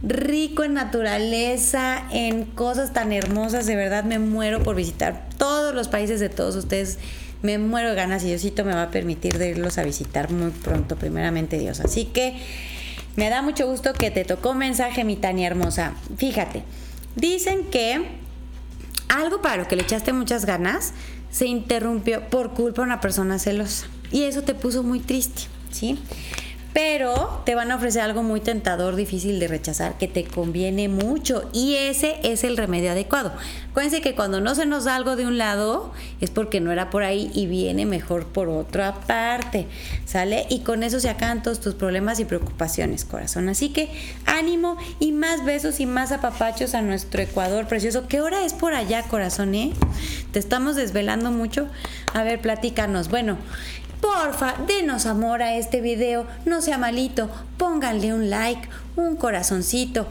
[0.02, 5.86] rico en naturaleza, en cosas tan hermosas, de verdad me muero por visitar todos los
[5.86, 6.98] países de todos ustedes
[7.42, 10.96] me muero de ganas y Diosito me va a permitir irlos a visitar muy pronto,
[10.96, 11.80] primeramente Dios.
[11.80, 12.36] Así que
[13.16, 15.94] me da mucho gusto que te tocó mensaje, mi Tania hermosa.
[16.16, 16.62] Fíjate,
[17.16, 18.06] dicen que
[19.08, 20.92] algo para lo que le echaste muchas ganas
[21.30, 23.86] se interrumpió por culpa de una persona celosa.
[24.12, 25.98] Y eso te puso muy triste, ¿sí?
[26.72, 31.48] Pero te van a ofrecer algo muy tentador, difícil de rechazar, que te conviene mucho
[31.52, 33.32] y ese es el remedio adecuado.
[33.70, 36.90] Acuérdense que cuando no se nos da algo de un lado es porque no era
[36.90, 39.66] por ahí y viene mejor por otra parte,
[40.06, 40.46] ¿sale?
[40.48, 43.48] Y con eso se acaban todos tus problemas y preocupaciones, corazón.
[43.48, 43.90] Así que
[44.26, 48.06] ánimo y más besos y más apapachos a nuestro Ecuador precioso.
[48.08, 49.72] ¿Qué hora es por allá, corazón, eh?
[50.32, 51.68] Te estamos desvelando mucho.
[52.14, 53.08] A ver, platícanos.
[53.08, 53.38] Bueno,
[54.00, 60.06] Porfa, denos amor a este video, no sea malito, pónganle un like, un corazoncito,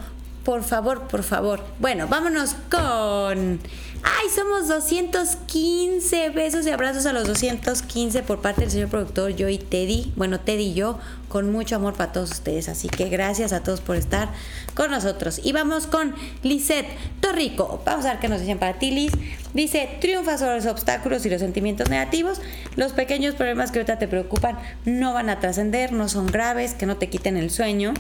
[0.50, 1.64] por favor, por favor.
[1.78, 3.60] Bueno, vámonos con...
[4.02, 6.32] ¡Ay, somos 215!
[6.32, 10.12] Besos y abrazos a los 215 por parte del señor productor, yo y Teddy.
[10.16, 12.68] Bueno, Teddy y yo, con mucho amor para todos ustedes.
[12.68, 14.30] Así que gracias a todos por estar
[14.74, 15.40] con nosotros.
[15.44, 16.88] Y vamos con Lisette
[17.20, 17.84] Torrico.
[17.86, 19.12] Vamos a ver qué nos dicen para ti, Liz.
[19.54, 22.42] Dice, triunfa sobre los obstáculos y los sentimientos negativos.
[22.76, 26.88] Los pequeños problemas que ahorita te preocupan no van a trascender, no son graves, que
[26.88, 27.94] no te quiten el sueño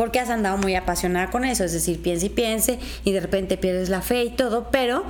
[0.00, 3.58] porque has andado muy apasionada con eso, es decir, piense y piense y de repente
[3.58, 5.04] pierdes la fe y todo, pero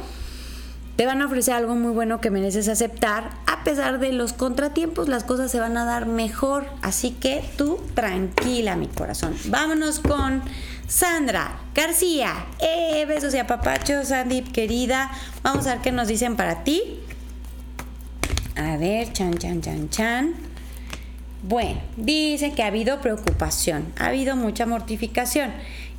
[0.97, 3.31] te van a ofrecer algo muy bueno que mereces aceptar.
[3.47, 7.79] A pesar de los contratiempos, las cosas se van a dar mejor, así que tú
[7.95, 9.37] tranquila, mi corazón.
[9.45, 10.43] Vámonos con
[10.89, 12.47] Sandra García.
[12.59, 15.13] Eh, besos y apapachos, Sandy, querida.
[15.45, 16.99] Vamos a ver qué nos dicen para ti.
[18.57, 20.50] A ver, chan, chan, chan, chan.
[21.43, 25.51] Bueno, dice que ha habido preocupación, ha habido mucha mortificación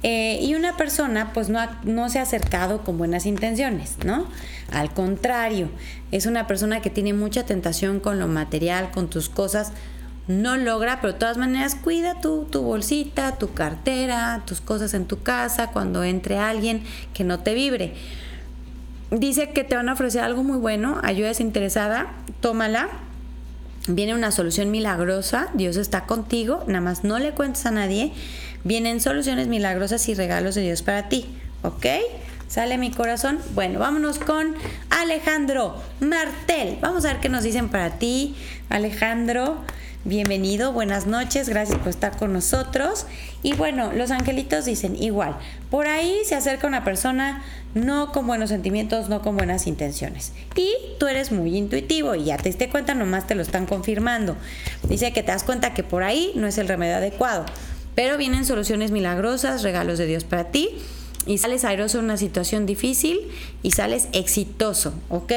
[0.04, 4.28] eh, y una persona pues no, no se ha acercado con buenas intenciones, ¿no?
[4.72, 5.70] Al contrario,
[6.12, 9.74] es una persona que tiene mucha tentación con lo material, con tus cosas,
[10.28, 15.06] no logra, pero de todas maneras cuida tu, tu bolsita, tu cartera, tus cosas en
[15.06, 16.84] tu casa, cuando entre alguien
[17.16, 17.96] que no te vibre.
[19.10, 22.90] Dice que te van a ofrecer algo muy bueno, ayuda interesada, tómala
[23.88, 28.14] Viene una solución milagrosa, Dios está contigo, nada más no le cuentes a nadie.
[28.64, 31.26] Vienen soluciones milagrosas y regalos de Dios para ti,
[31.64, 31.88] ¿ok?
[32.48, 33.40] ¿Sale mi corazón?
[33.56, 34.54] Bueno, vámonos con
[34.90, 36.78] Alejandro Martel.
[36.80, 38.36] Vamos a ver qué nos dicen para ti,
[38.70, 39.58] Alejandro.
[40.04, 43.06] Bienvenido, buenas noches, gracias por estar con nosotros.
[43.44, 45.38] Y bueno, los angelitos dicen igual,
[45.70, 47.44] por ahí se acerca una persona
[47.76, 50.34] no con buenos sentimientos, no con buenas intenciones.
[50.56, 54.36] Y tú eres muy intuitivo y ya te diste cuenta, nomás te lo están confirmando.
[54.90, 57.46] Dice que te das cuenta que por ahí no es el remedio adecuado,
[57.94, 60.70] pero vienen soluciones milagrosas, regalos de Dios para ti
[61.26, 63.20] y sales airoso en una situación difícil
[63.62, 65.32] y sales exitoso, ¿ok?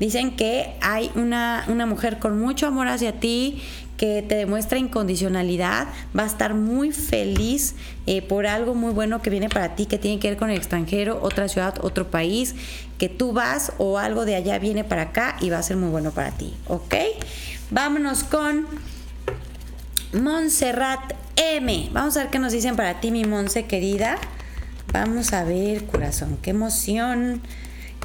[0.00, 3.62] Dicen que hay una, una mujer con mucho amor hacia ti,
[3.96, 7.74] que te demuestra incondicionalidad, va a estar muy feliz
[8.06, 10.56] eh, por algo muy bueno que viene para ti, que tiene que ver con el
[10.56, 12.54] extranjero, otra ciudad, otro país,
[12.98, 15.90] que tú vas o algo de allá viene para acá y va a ser muy
[15.90, 16.94] bueno para ti, ¿ok?
[17.70, 18.66] Vámonos con
[20.12, 21.90] Montserrat M.
[21.92, 24.18] Vamos a ver qué nos dicen para ti, mi Monse querida.
[24.92, 27.42] Vamos a ver, corazón, qué emoción,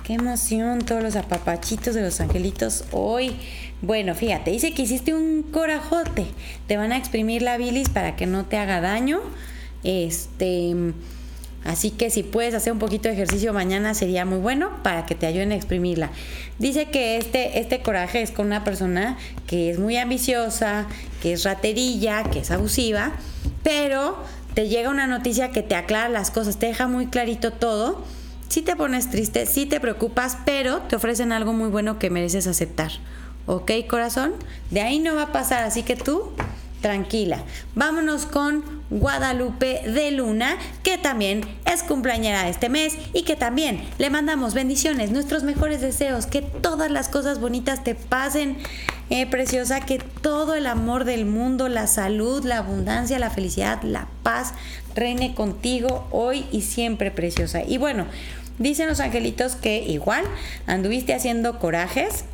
[0.04, 3.36] qué emoción, todos los apapachitos de los angelitos hoy.
[3.82, 6.28] Bueno, fíjate, dice que hiciste un corajote.
[6.67, 9.22] Te van a exprimir la bilis para que no te haga daño.
[9.84, 10.76] Este,
[11.63, 15.15] así que si puedes hacer un poquito de ejercicio mañana sería muy bueno para que
[15.15, 16.12] te ayuden a exprimirla.
[16.60, 19.17] Dice que este, este coraje es con una persona
[19.48, 20.86] que es muy ambiciosa,
[21.24, 23.13] que es raterilla, que es abusiva,
[23.63, 24.15] pero
[24.54, 28.06] te llega una noticia que te aclara las cosas, te deja muy clarito todo.
[28.48, 32.46] Si te pones triste, si te preocupas, pero te ofrecen algo muy bueno que mereces
[32.46, 32.91] aceptar.
[33.45, 34.34] ¿Ok, corazón?
[34.69, 36.32] De ahí no va a pasar, así que tú
[36.82, 37.43] tranquila.
[37.75, 44.10] Vámonos con Guadalupe de Luna, que también es cumpleañera este mes y que también le
[44.10, 48.58] mandamos bendiciones, nuestros mejores deseos, que todas las cosas bonitas te pasen,
[49.10, 54.08] eh, preciosa, que todo el amor del mundo, la salud, la abundancia, la felicidad, la
[54.23, 54.54] paz
[54.95, 57.62] reine contigo hoy y siempre, preciosa.
[57.63, 58.06] Y bueno,
[58.58, 60.25] dicen los angelitos que igual
[60.65, 62.25] anduviste haciendo corajes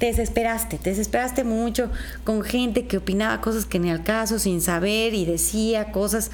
[0.00, 1.90] te desesperaste, te desesperaste mucho
[2.24, 6.30] con gente que opinaba cosas que ni al caso, sin saber y decía cosas,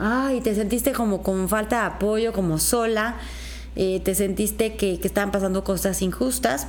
[0.00, 3.14] ay, te sentiste como con falta de apoyo, como sola,
[3.76, 6.66] eh, te sentiste que, que estaban pasando cosas injustas,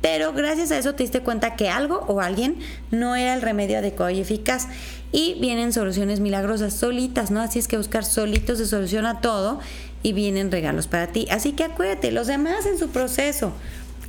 [0.00, 2.56] pero gracias a eso te diste cuenta que algo o alguien
[2.90, 4.66] no era el remedio adecuado y eficaz.
[5.12, 7.40] Y vienen soluciones milagrosas solitas, ¿no?
[7.40, 9.60] Así es que buscar solitos se soluciona todo
[10.02, 11.26] y vienen regalos para ti.
[11.30, 13.52] Así que acuérdate, los demás en su proceso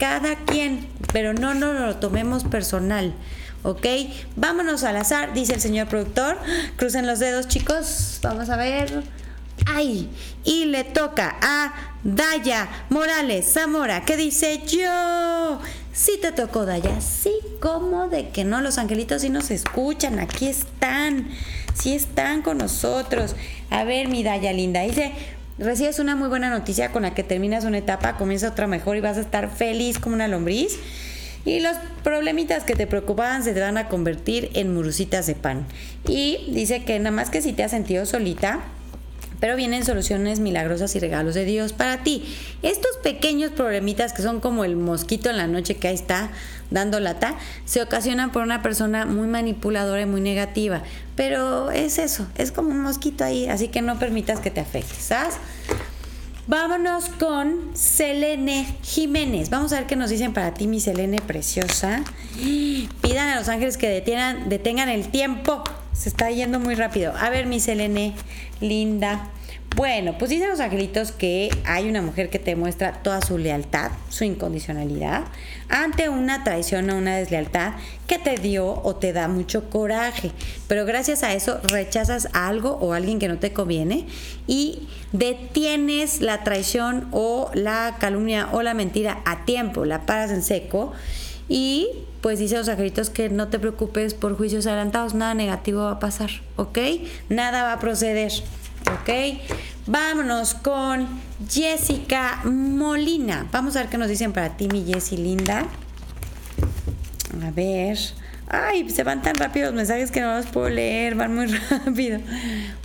[0.02, 3.14] cada quien, pero no, no, lo tomemos personal.
[3.62, 3.86] ¿ok?
[4.36, 6.40] Vámonos al azar, dice el señor productor.
[6.76, 8.18] Crucen los dedos, chicos.
[8.24, 9.04] Vamos a ver.
[9.68, 10.10] ¡Ay!
[10.44, 15.60] Y le toca a Daya Morales Zamora, que dice yo.
[15.94, 17.00] Sí te tocó, Daya.
[17.00, 18.60] Sí, ¿cómo de que no?
[18.62, 20.18] Los angelitos sí nos escuchan.
[20.18, 21.30] Aquí están.
[21.76, 23.36] Sí están con nosotros.
[23.70, 24.82] A ver, mi Daya linda.
[24.82, 25.14] Dice,
[25.62, 29.02] recibes una muy buena noticia con la que terminas una etapa, comienza otra mejor y
[29.02, 30.80] vas a estar feliz como una lombriz.
[31.46, 35.66] Y los problemitas que te preocupaban se te van a convertir en murucitas de pan.
[36.08, 38.60] Y dice que nada más que si te has sentido solita,
[39.42, 42.24] pero vienen soluciones milagrosas y regalos de Dios para ti.
[42.62, 46.30] Estos pequeños problemitas que son como el mosquito en la noche que ahí está
[46.70, 50.84] dando lata, se ocasionan por una persona muy manipuladora y muy negativa.
[51.16, 54.96] Pero es eso, es como un mosquito ahí, así que no permitas que te afecte,
[54.96, 55.36] ¿sabes?
[56.48, 59.50] Vámonos con Selene Jiménez.
[59.50, 62.04] Vamos a ver qué nos dicen para ti, mi Selene preciosa.
[63.02, 65.64] Pidan a los ángeles que detengan, detengan el tiempo
[66.02, 67.14] se está yendo muy rápido.
[67.16, 68.16] A ver, mi Selene,
[68.60, 69.28] linda.
[69.76, 73.92] Bueno, pues dicen los angelitos que hay una mujer que te muestra toda su lealtad,
[74.10, 75.26] su incondicionalidad,
[75.70, 77.74] ante una traición o una deslealtad
[78.08, 80.32] que te dio o te da mucho coraje.
[80.68, 84.08] Pero gracias a eso rechazas algo o alguien que no te conviene
[84.48, 90.42] y detienes la traición o la calumnia o la mentira a tiempo, la paras en
[90.42, 90.94] seco
[91.52, 91.90] y
[92.22, 96.00] pues dice los angelitos que no te preocupes por juicios adelantados, nada negativo va a
[96.00, 96.78] pasar, ¿ok?
[97.28, 98.32] Nada va a proceder,
[99.02, 99.38] ¿ok?
[99.86, 101.10] Vámonos con
[101.50, 103.50] Jessica Molina.
[103.52, 105.66] Vamos a ver qué nos dicen para ti, mi Jessie linda.
[107.46, 107.98] A ver.
[108.48, 112.20] Ay, se van tan rápido los mensajes que no los puedo leer, van muy rápido.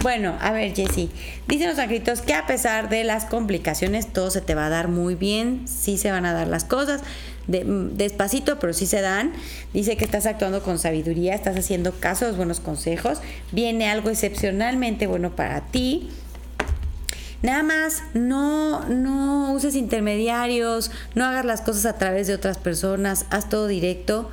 [0.02, 1.10] Bueno, a ver, Jessie.
[1.46, 4.88] Dicen los angelitos que a pesar de las complicaciones, todo se te va a dar
[4.88, 5.68] muy bien.
[5.68, 7.02] Sí se van a dar las cosas
[7.46, 9.32] despacito, pero sí se dan.
[9.72, 13.18] Dice que estás actuando con sabiduría, estás haciendo caso a los buenos consejos.
[13.52, 16.10] Viene algo excepcionalmente bueno para ti.
[17.42, 23.26] Nada más, no, no uses intermediarios, no hagas las cosas a través de otras personas,
[23.30, 24.30] haz todo directo.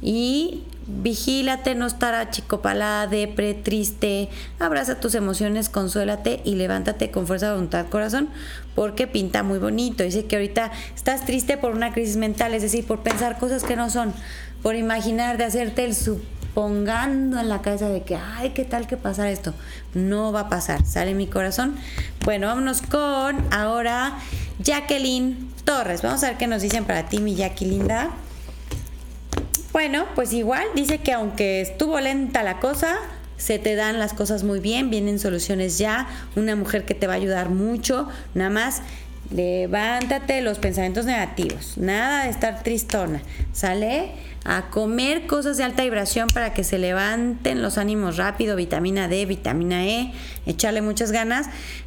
[0.00, 7.46] y vigílate, no estar achicopalada, depre, triste, abraza tus emociones, consuélate y levántate con fuerza
[7.46, 8.28] de voluntad, corazón,
[8.74, 10.04] porque pinta muy bonito.
[10.04, 13.76] Dice que ahorita estás triste por una crisis mental, es decir, por pensar cosas que
[13.76, 14.12] no son,
[14.62, 18.96] por imaginar de hacerte el supongando en la cabeza de que, ay, ¿qué tal que
[18.96, 19.54] pasar esto?
[19.94, 21.76] No va a pasar, sale mi corazón.
[22.24, 24.18] Bueno, vámonos con ahora
[24.58, 26.02] Jacqueline Torres.
[26.02, 27.80] Vamos a ver qué nos dicen para ti, mi Jackie.
[29.72, 32.98] Bueno, pues igual dice que aunque estuvo lenta la cosa,
[33.42, 37.14] se te dan las cosas muy bien, vienen soluciones ya, una mujer que te va
[37.14, 38.82] a ayudar mucho, nada más
[39.34, 43.20] levántate los pensamientos negativos, nada de estar tristona,
[43.52, 44.12] sale
[44.44, 49.26] a comer cosas de alta vibración para que se levanten los ánimos rápido, vitamina D,
[49.26, 50.12] vitamina E,
[50.46, 51.46] echarle muchas ganas,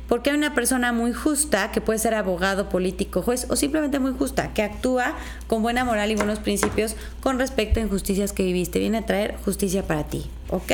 [0.09, 4.11] porque hay una persona muy justa, que puede ser abogado, político, juez o simplemente muy
[4.11, 5.15] justa, que actúa
[5.47, 8.79] con buena moral y buenos principios con respecto a injusticias que viviste.
[8.79, 10.71] Viene a traer justicia para ti, ¿ok?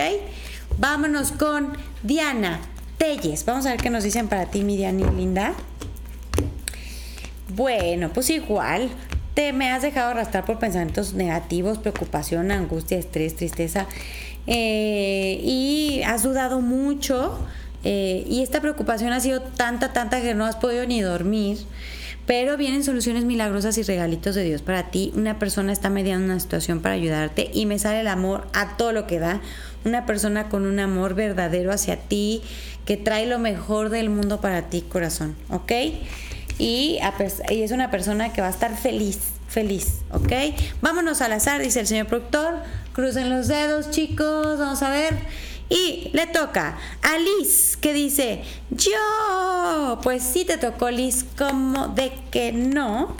[0.78, 2.59] Vámonos con Diana
[2.97, 3.45] Telles.
[3.45, 5.53] Vamos a ver qué nos dicen para ti, mi Diana linda.
[7.55, 8.89] Bueno, pues igual,
[9.34, 13.88] te me has dejado arrastrar por pensamientos negativos, preocupación, angustia, estrés, tristeza,
[14.47, 17.39] eh, y has dudado mucho
[17.84, 21.57] eh, y esta preocupación ha sido tanta, tanta que no has podido ni dormir.
[22.28, 25.11] Pero vienen soluciones milagrosas y regalitos de Dios para ti.
[25.15, 28.93] Una persona está mediando una situación para ayudarte y me sale el amor a todo
[28.93, 29.41] lo que da.
[29.84, 32.42] Una persona con un amor verdadero hacia ti
[32.86, 35.36] que trae lo mejor del mundo para ti, corazón.
[35.50, 35.72] ¿Ok?
[36.58, 37.00] Y,
[37.50, 40.02] es una persona que va a estar feliz, feliz.
[40.12, 40.32] ¿Ok?
[40.82, 42.56] Vámonos al azar, dice el señor productor.
[42.94, 44.60] Crucen los dedos, chicos.
[44.60, 45.16] Vamos a ver.
[45.70, 52.12] Y le toca a Liz, que dice, yo, pues sí te tocó Liz, como de
[52.30, 53.16] que no.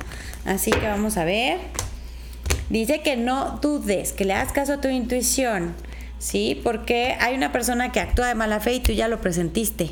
[0.46, 1.60] Así que vamos a ver.
[2.70, 5.76] Dice que no dudes, que le hagas caso a tu intuición,
[6.22, 6.62] ¿sí?
[6.64, 9.92] Porque hay una persona que actúa de mala fe y tú ya lo presentiste.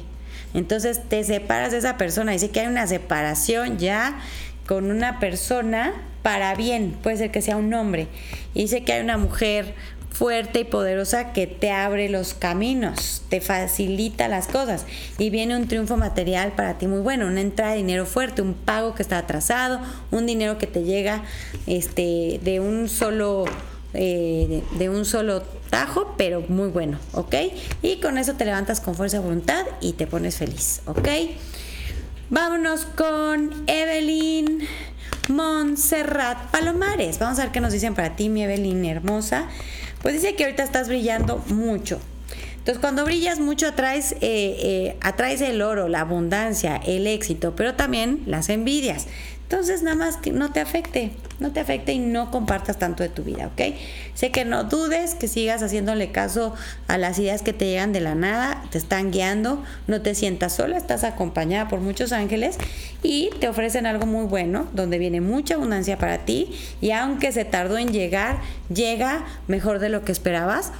[0.54, 2.32] Entonces te separas de esa persona.
[2.32, 4.20] Dice que hay una separación ya
[4.66, 6.96] con una persona para bien.
[7.04, 8.08] Puede ser que sea un hombre.
[8.54, 9.74] Y dice que hay una mujer
[10.12, 14.86] fuerte y poderosa que te abre los caminos, te facilita las cosas
[15.18, 18.56] y viene un triunfo material para ti muy bueno, una entrada de dinero fuerte, un
[18.56, 19.80] pago que está atrasado,
[20.12, 21.24] un dinero que te llega
[21.68, 23.46] este, de un solo
[23.94, 27.36] eh, de un solo tajo, pero muy bueno, ¿ok?
[27.82, 31.08] Y con eso te levantas con fuerza de voluntad y te pones feliz, ¿ok?
[32.30, 34.68] Vámonos con Evelyn
[35.30, 37.18] Montserrat Palomares.
[37.18, 39.48] Vamos a ver qué nos dicen para ti, mi Evelyn hermosa.
[40.02, 42.00] Pues dice que ahorita estás brillando mucho.
[42.70, 47.74] Entonces, cuando brillas mucho atraes, eh, eh, atraes el oro, la abundancia, el éxito, pero
[47.74, 49.08] también las envidias.
[49.42, 51.10] Entonces, nada más que no te afecte,
[51.40, 53.76] no te afecte y no compartas tanto de tu vida, ¿ok?
[54.14, 56.54] Sé que no dudes, que sigas haciéndole caso
[56.88, 60.54] a las ideas que te llegan de la nada, te están guiando, no te sientas
[60.54, 62.60] sola, estás acompañada por muchos ángeles
[63.02, 66.52] y te ofrecen algo muy bueno, donde viene mucha abundancia para ti
[66.82, 68.38] y aunque se tardó en llegar,
[68.72, 70.72] llega mejor de lo que esperabas.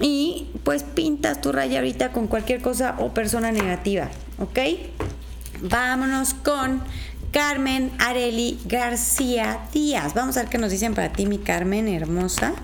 [0.00, 4.58] Y pues pintas tu raya ahorita con cualquier cosa o persona negativa, ¿ok?
[5.62, 6.82] Vámonos con
[7.30, 10.14] Carmen Areli García Díaz.
[10.14, 12.54] Vamos a ver qué nos dicen para ti, mi Carmen hermosa.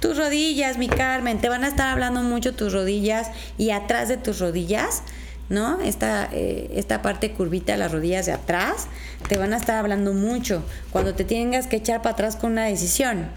[0.00, 4.16] Tus rodillas, mi Carmen, te van a estar hablando mucho tus rodillas y atrás de
[4.16, 5.02] tus rodillas,
[5.50, 5.80] ¿no?
[5.80, 8.86] Esta, eh, esta parte curvita de las rodillas de atrás,
[9.28, 12.64] te van a estar hablando mucho cuando te tengas que echar para atrás con una
[12.64, 13.28] decisión.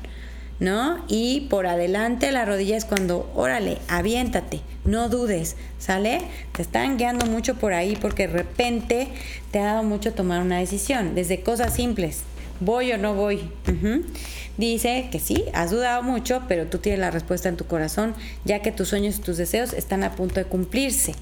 [0.59, 1.03] ¿No?
[1.07, 6.21] Y por adelante la rodilla es cuando, órale, aviéntate, no dudes, ¿sale?
[6.53, 9.07] Te están guiando mucho por ahí porque de repente
[9.51, 12.21] te ha dado mucho tomar una decisión, desde cosas simples,
[12.59, 13.49] voy o no voy.
[14.57, 18.13] Dice que sí, has dudado mucho, pero tú tienes la respuesta en tu corazón,
[18.45, 21.13] ya que tus sueños y tus deseos están a punto de cumplirse.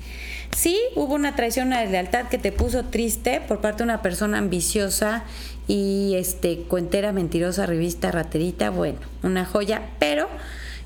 [0.55, 4.37] Sí, hubo una traición, una deslealtad que te puso triste por parte de una persona
[4.37, 5.23] ambiciosa
[5.67, 10.27] y este cuentera, mentirosa, revista, raterita, bueno, una joya, pero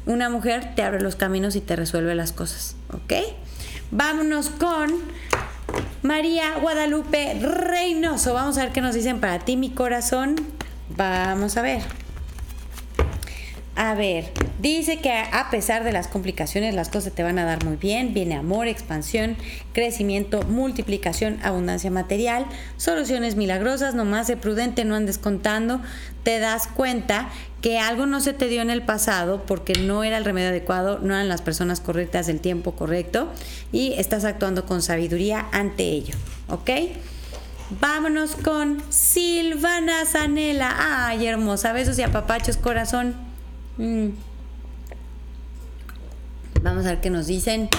[0.05, 3.13] una mujer te abre los caminos y te resuelve las cosas, ¿ok?
[3.91, 4.93] Vámonos con
[6.03, 8.33] María Guadalupe Reynoso.
[8.33, 10.35] Vamos a ver qué nos dicen para ti, mi corazón.
[10.95, 12.04] Vamos a ver.
[13.77, 17.65] A ver, dice que a pesar de las complicaciones las cosas te van a dar
[17.65, 18.13] muy bien.
[18.13, 19.35] Viene amor, expansión,
[19.73, 22.45] crecimiento, multiplicación, abundancia material,
[22.77, 23.93] soluciones milagrosas.
[23.93, 25.81] Nomás de prudente, no andes contando.
[26.23, 27.27] Te das cuenta
[27.61, 30.99] que algo no se te dio en el pasado porque no era el remedio adecuado,
[30.99, 33.29] no eran las personas correctas del tiempo correcto
[33.73, 36.15] y estás actuando con sabiduría ante ello.
[36.47, 36.69] ¿Ok?
[37.81, 41.07] Vámonos con Silvana Zanela.
[41.07, 41.73] Ay, hermosa.
[41.73, 43.34] Besos y apapachos, corazón.
[43.77, 44.09] Mm.
[46.61, 47.69] Vamos a ver qué nos dicen.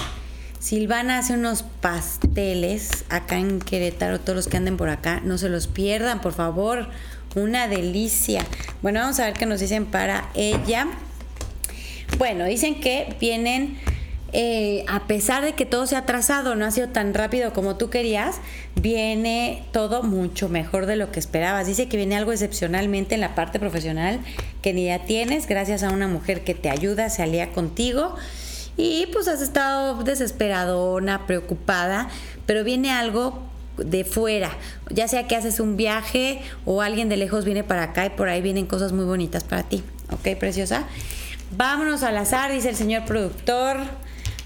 [0.59, 4.19] Silvana hace unos pasteles acá en Querétaro.
[4.19, 6.87] Todos los que anden por acá, no se los pierdan, por favor.
[7.35, 8.45] Una delicia.
[8.81, 10.87] Bueno, vamos a ver qué nos dicen para ella.
[12.17, 13.77] Bueno, dicen que vienen
[14.33, 17.77] eh, a pesar de que todo se ha trazado, no ha sido tan rápido como
[17.77, 18.37] tú querías,
[18.75, 21.67] viene todo mucho mejor de lo que esperabas.
[21.67, 24.19] Dice que viene algo excepcionalmente en la parte profesional
[24.61, 28.15] que ni ya tienes, gracias a una mujer que te ayuda, se alía contigo.
[28.75, 32.09] Y pues has estado desesperadona, preocupada,
[32.45, 33.41] pero viene algo
[33.77, 34.51] de fuera,
[34.89, 38.27] ya sea que haces un viaje o alguien de lejos viene para acá y por
[38.27, 39.83] ahí vienen cosas muy bonitas para ti.
[40.11, 40.85] ¿Ok, preciosa?
[41.51, 43.77] Vámonos al azar, dice el señor productor.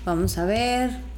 [0.06, 1.12] Vamos a ver.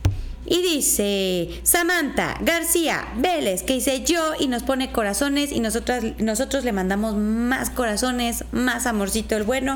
[0.45, 6.65] Y dice Samantha García Vélez, que dice yo y nos pone corazones y nosotras, nosotros
[6.65, 9.75] le mandamos más corazones, más amorcito el bueno.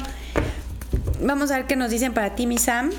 [1.22, 2.92] Vamos a ver qué nos dicen para ti, mi Sam.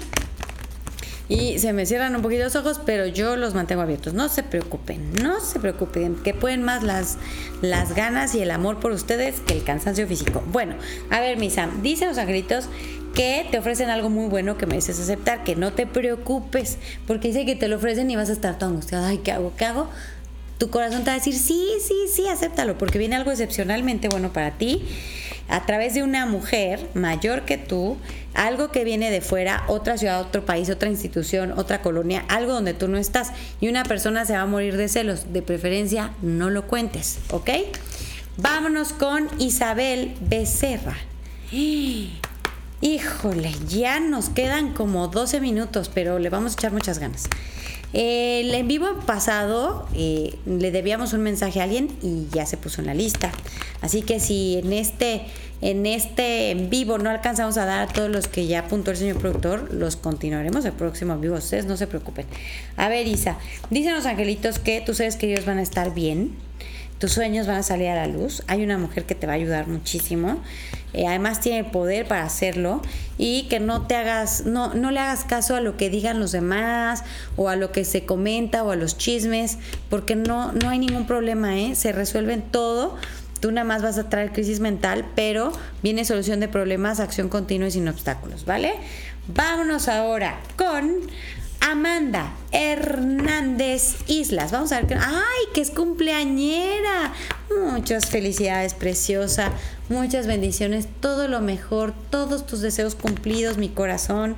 [1.28, 4.14] Y se me cierran un poquito los ojos, pero yo los mantengo abiertos.
[4.14, 7.18] No se preocupen, no se preocupen, que pueden más las,
[7.60, 10.42] las ganas y el amor por ustedes que el cansancio físico.
[10.50, 10.74] Bueno,
[11.10, 12.68] a ver, mi Sam, dicen los angelitos
[13.14, 17.44] que te ofrecen algo muy bueno que mereces aceptar, que no te preocupes, porque dice
[17.44, 19.52] que te lo ofrecen y vas a estar todo angustiada, ay, ¿qué hago?
[19.56, 19.88] ¿Qué hago?
[20.58, 24.32] Tu corazón te va a decir, sí, sí, sí, acéptalo, porque viene algo excepcionalmente bueno
[24.32, 24.84] para ti,
[25.48, 27.96] a través de una mujer mayor que tú,
[28.38, 32.72] algo que viene de fuera, otra ciudad, otro país, otra institución, otra colonia, algo donde
[32.72, 36.48] tú no estás, y una persona se va a morir de celos, de preferencia no
[36.48, 37.50] lo cuentes, ¿ok?
[38.36, 40.96] Vámonos con Isabel Becerra.
[42.80, 47.28] Híjole, ya nos quedan como 12 minutos, pero le vamos a echar muchas ganas.
[47.92, 52.80] El en vivo pasado eh, le debíamos un mensaje a alguien y ya se puso
[52.80, 53.32] en la lista.
[53.80, 55.22] Así que si en este,
[55.60, 58.96] en este en vivo no alcanzamos a dar a todos los que ya apuntó el
[58.96, 61.34] señor productor, los continuaremos el próximo en vivo.
[61.36, 62.26] Ustedes no se preocupen.
[62.76, 63.38] A ver, Isa,
[63.70, 66.36] dicen los angelitos que tus seres queridos van a estar bien
[66.98, 68.42] tus sueños van a salir a la luz.
[68.46, 70.40] Hay una mujer que te va a ayudar muchísimo.
[70.92, 72.80] Eh, además tiene el poder para hacerlo
[73.18, 76.32] y que no te hagas, no, no le hagas caso a lo que digan los
[76.32, 77.04] demás
[77.36, 79.58] o a lo que se comenta o a los chismes,
[79.90, 81.74] porque no, no hay ningún problema, ¿eh?
[81.74, 82.96] se resuelven todo.
[83.40, 87.68] Tú nada más vas a traer crisis mental, pero viene solución de problemas, acción continua
[87.68, 88.74] y sin obstáculos, ¿vale?
[89.28, 91.02] Vámonos ahora con
[91.60, 94.52] Amanda Hernández Islas.
[94.52, 94.98] Vamos a ver.
[95.00, 97.12] ¡Ay, que es cumpleañera!
[97.72, 99.52] Muchas felicidades, preciosa.
[99.88, 100.88] Muchas bendiciones.
[101.00, 101.94] Todo lo mejor.
[102.10, 104.34] Todos tus deseos cumplidos, mi corazón.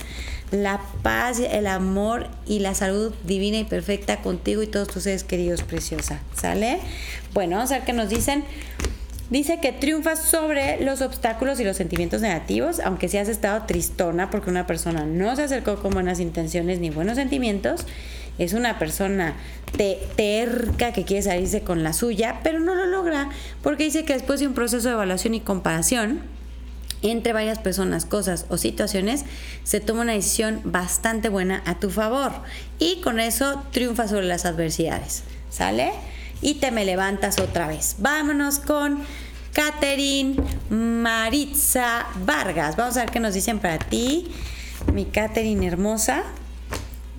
[0.50, 5.22] La paz, el amor y la salud divina y perfecta contigo y todos tus seres
[5.22, 6.20] queridos, preciosa.
[6.34, 6.80] ¿Sale?
[7.32, 8.44] Bueno, vamos a ver qué nos dicen.
[9.30, 14.28] Dice que triunfas sobre los obstáculos y los sentimientos negativos, aunque si has estado tristona
[14.28, 17.86] porque una persona no se acercó con buenas intenciones ni buenos sentimientos.
[18.38, 19.36] Es una persona
[20.16, 23.28] terca que quiere salirse con la suya, pero no lo logra
[23.62, 26.22] porque dice que después de un proceso de evaluación y comparación,
[27.02, 29.24] entre varias personas, cosas o situaciones,
[29.62, 32.32] se toma una decisión bastante buena a tu favor
[32.80, 35.22] y con eso triunfa sobre las adversidades.
[35.50, 35.92] ¿Sale?
[36.42, 37.96] y te me levantas otra vez.
[37.98, 39.04] Vámonos con
[39.52, 40.36] Catherine
[40.70, 42.76] Maritza Vargas.
[42.76, 44.28] Vamos a ver qué nos dicen para ti,
[44.92, 46.24] mi Catherine hermosa.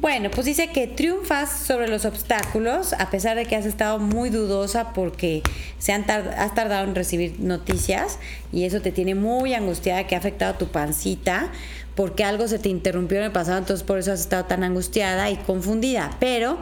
[0.02, 4.32] Bueno, pues dice que triunfas sobre los obstáculos, a pesar de que has estado muy
[4.32, 5.44] dudosa porque
[5.78, 8.18] se han has tardado en recibir noticias
[8.52, 11.52] y eso te tiene muy angustiada, que ha afectado tu pancita,
[11.94, 15.30] porque algo se te interrumpió en el pasado, entonces por eso has estado tan angustiada
[15.30, 16.18] y confundida.
[16.20, 16.58] Pero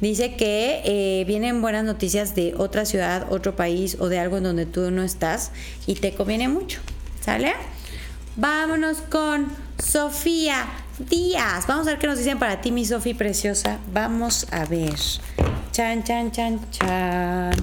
[0.00, 4.44] Dice que eh, vienen buenas noticias de otra ciudad, otro país o de algo en
[4.44, 5.52] donde tú no estás
[5.86, 6.80] y te conviene mucho.
[7.20, 7.52] ¿Sale?
[8.36, 10.66] Vámonos con Sofía
[10.98, 11.66] Díaz.
[11.66, 13.78] Vamos a ver qué nos dicen para ti, mi Sofía preciosa.
[13.92, 14.94] Vamos a ver.
[15.72, 17.54] Chan, chan, chan, chan.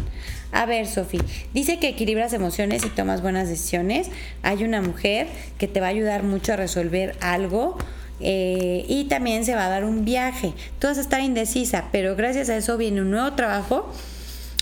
[0.54, 1.22] A ver, Sofía,
[1.54, 4.10] dice que equilibras emociones y tomas buenas decisiones.
[4.44, 5.28] Hay una mujer
[5.58, 7.78] que te va a ayudar mucho a resolver algo
[8.22, 10.54] eh, y también se va a dar un viaje.
[10.80, 13.92] Tú vas a estar indecisa, pero gracias a eso viene un nuevo trabajo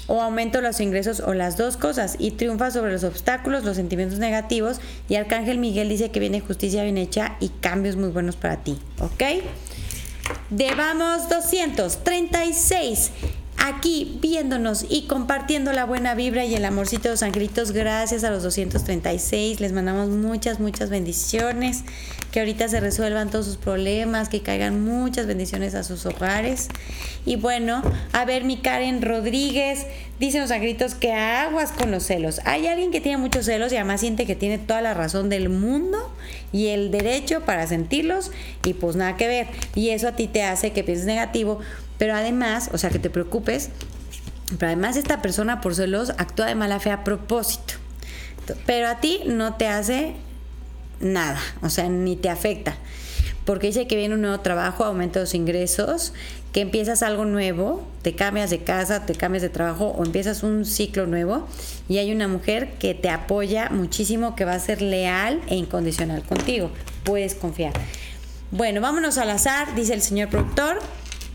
[0.09, 4.17] o aumento los ingresos o las dos cosas y triunfa sobre los obstáculos, los sentimientos
[4.17, 8.57] negativos y Arcángel Miguel dice que viene justicia bien hecha y cambios muy buenos para
[8.57, 9.43] ti, ¿ok?
[10.49, 13.11] Debamos 236
[13.59, 17.71] aquí viéndonos y compartiendo la buena vibra y el amorcito de los angelitos.
[17.71, 19.59] Gracias a los 236.
[19.59, 21.83] Les mandamos muchas, muchas bendiciones.
[22.31, 26.67] Que ahorita se resuelvan todos sus problemas, que caigan muchas bendiciones a sus hogares.
[27.25, 27.81] Y bueno,
[28.13, 29.87] a ver, mi Karen Rodríguez
[30.19, 32.39] dice los angelitos que aguas con los celos.
[32.45, 35.49] Hay alguien que tiene muchos celos y además siente que tiene toda la razón del
[35.49, 35.97] mundo
[36.51, 38.31] y el derecho para sentirlos
[38.63, 39.47] y pues nada que ver.
[39.75, 41.59] Y eso a ti te hace que pienses negativo,
[41.99, 43.69] pero además, o sea, que te preocupes,
[44.57, 47.75] pero además esta persona por celos actúa de mala fe a propósito.
[48.65, 50.15] Pero a ti no te hace
[50.99, 52.75] nada, o sea, ni te afecta.
[53.45, 56.13] Porque dice que viene un nuevo trabajo, aumento de los ingresos,
[56.53, 60.65] que empiezas algo nuevo, te cambias de casa, te cambias de trabajo o empiezas un
[60.65, 61.47] ciclo nuevo
[61.87, 66.23] y hay una mujer que te apoya muchísimo, que va a ser leal e incondicional
[66.23, 66.71] contigo.
[67.03, 67.73] Puedes confiar.
[68.51, 70.79] Bueno, vámonos al azar, dice el señor productor.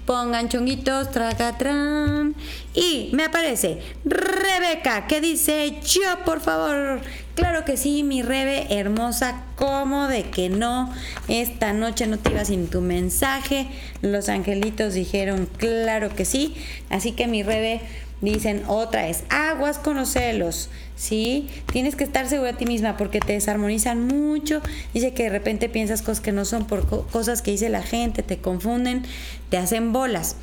[0.07, 2.35] Pongan chonguitos, tracatran.
[2.75, 7.01] Y me aparece Rebeca, que dice, yo por favor.
[7.35, 10.93] Claro que sí, mi Rebe hermosa, ¿cómo de que no?
[11.27, 13.67] Esta noche no te iba sin tu mensaje.
[14.03, 16.55] Los angelitos dijeron, claro que sí.
[16.91, 17.81] Así que mi Rebe
[18.25, 21.51] Dicen otra es aguas con los celos, ¿sí?
[21.71, 24.63] Tienes que estar segura de ti misma porque te desarmonizan mucho.
[24.95, 28.23] Dice que de repente piensas cosas que no son por cosas que dice la gente,
[28.23, 29.05] te confunden,
[29.51, 30.37] te hacen bolas.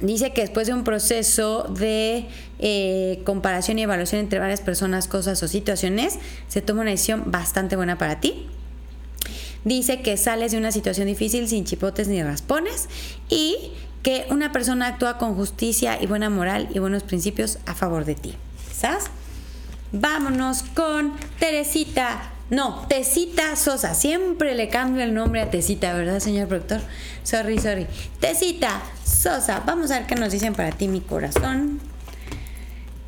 [0.00, 2.26] Dice que después de un proceso de
[2.60, 7.74] eh, comparación y evaluación entre varias personas, cosas o situaciones, se toma una decisión bastante
[7.74, 8.46] buena para ti.
[9.64, 12.88] Dice que sales de una situación difícil sin chipotes ni raspones
[13.28, 13.72] y
[14.02, 18.14] que una persona actúa con justicia y buena moral y buenos principios a favor de
[18.14, 18.34] ti.
[18.74, 19.04] ¿Sabes?
[19.92, 22.30] Vámonos con Teresita.
[22.50, 23.94] No, Tesita Sosa.
[23.94, 26.80] Siempre le cambio el nombre a Tesita, ¿verdad, señor productor?
[27.22, 27.86] Sorry, sorry.
[28.20, 29.62] Tesita Sosa.
[29.64, 31.80] Vamos a ver qué nos dicen para ti, mi corazón.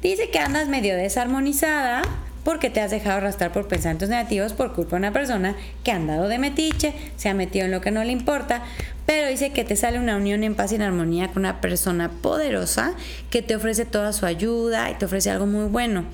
[0.00, 2.02] Dice que andas medio desarmonizada
[2.44, 5.96] porque te has dejado arrastrar por pensamientos negativos por culpa de una persona que ha
[5.96, 8.62] andado de metiche, se ha metido en lo que no le importa,
[9.06, 12.10] pero dice que te sale una unión en paz y en armonía con una persona
[12.10, 12.94] poderosa
[13.30, 16.04] que te ofrece toda su ayuda y te ofrece algo muy bueno.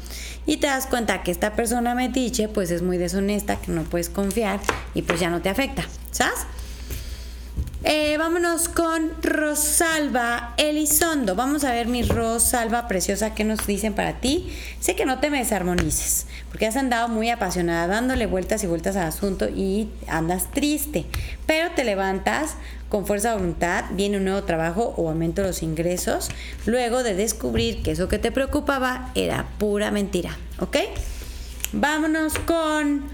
[0.46, 4.08] Y te das cuenta que esta persona metiche pues es muy deshonesta, que no puedes
[4.08, 4.60] confiar
[4.94, 6.46] y pues ya no te afecta, ¿sabes?
[7.82, 11.34] Eh, vámonos con Rosalba Elizondo.
[11.34, 14.52] Vamos a ver mi Rosalba preciosa, ¿qué nos dicen para ti?
[14.80, 18.96] Sé que no te me desarmonices, porque has andado muy apasionada, dándole vueltas y vueltas
[18.96, 21.06] al asunto y andas triste,
[21.46, 22.56] pero te levantas
[22.90, 26.28] con fuerza de voluntad, viene un nuevo trabajo o aumento de los ingresos,
[26.66, 30.76] luego de descubrir que eso que te preocupaba era pura mentira, ¿ok?
[31.72, 33.04] Vámonos con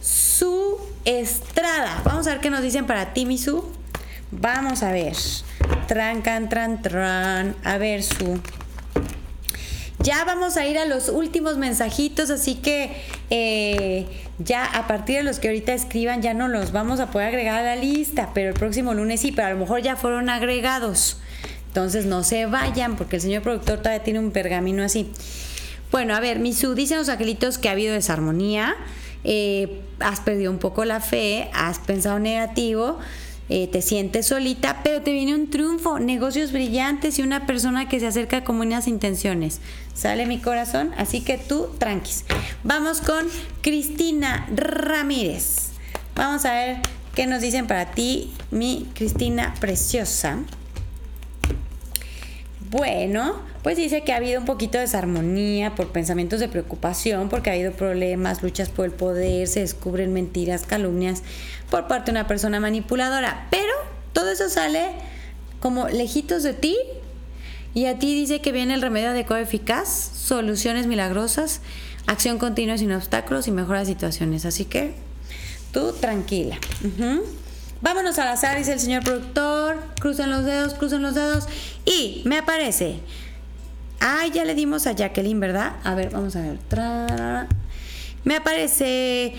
[0.00, 2.00] su Estrada.
[2.04, 3.64] Vamos a ver qué nos dicen para ti, mi Su.
[4.30, 5.16] Vamos a ver.
[5.88, 7.56] Trancan, tran, tran.
[7.64, 8.40] A ver, su.
[10.02, 12.90] Ya vamos a ir a los últimos mensajitos, así que
[13.30, 14.06] eh,
[14.38, 17.60] ya a partir de los que ahorita escriban ya no los vamos a poder agregar
[17.60, 21.18] a la lista, pero el próximo lunes sí, pero a lo mejor ya fueron agregados.
[21.68, 25.08] Entonces no se vayan porque el señor productor todavía tiene un pergamino así.
[25.92, 28.74] Bueno, a ver, Misu, dicen los angelitos que ha habido desarmonía,
[29.22, 32.98] eh, has perdido un poco la fe, has pensado negativo
[33.54, 38.00] eh, te sientes solita, pero te viene un triunfo, negocios brillantes y una persona que
[38.00, 39.60] se acerca con buenas intenciones.
[39.92, 42.24] Sale mi corazón, así que tú tranquis.
[42.64, 43.26] Vamos con
[43.60, 45.72] Cristina Ramírez.
[46.16, 46.76] Vamos a ver
[47.14, 50.38] qué nos dicen para ti, mi Cristina preciosa.
[52.72, 57.50] Bueno, pues dice que ha habido un poquito de desarmonía por pensamientos de preocupación, porque
[57.50, 61.22] ha habido problemas, luchas por el poder, se descubren mentiras, calumnias
[61.70, 63.46] por parte de una persona manipuladora.
[63.50, 63.74] Pero
[64.14, 64.86] todo eso sale
[65.60, 66.78] como lejitos de ti
[67.74, 71.60] y a ti dice que viene el remedio adecuado eficaz, soluciones milagrosas,
[72.06, 74.46] acción continua sin obstáculos y mejora situaciones.
[74.46, 74.94] Así que
[75.72, 76.56] tú tranquila.
[77.82, 79.82] Vámonos al azar, dice el señor productor.
[80.00, 81.48] Crucen los dedos, crucen los dedos.
[81.84, 83.00] Y me aparece.
[83.98, 85.72] Ay, ya le dimos a Jacqueline, ¿verdad?
[85.82, 86.58] A ver, vamos a ver.
[88.24, 89.34] Me aparece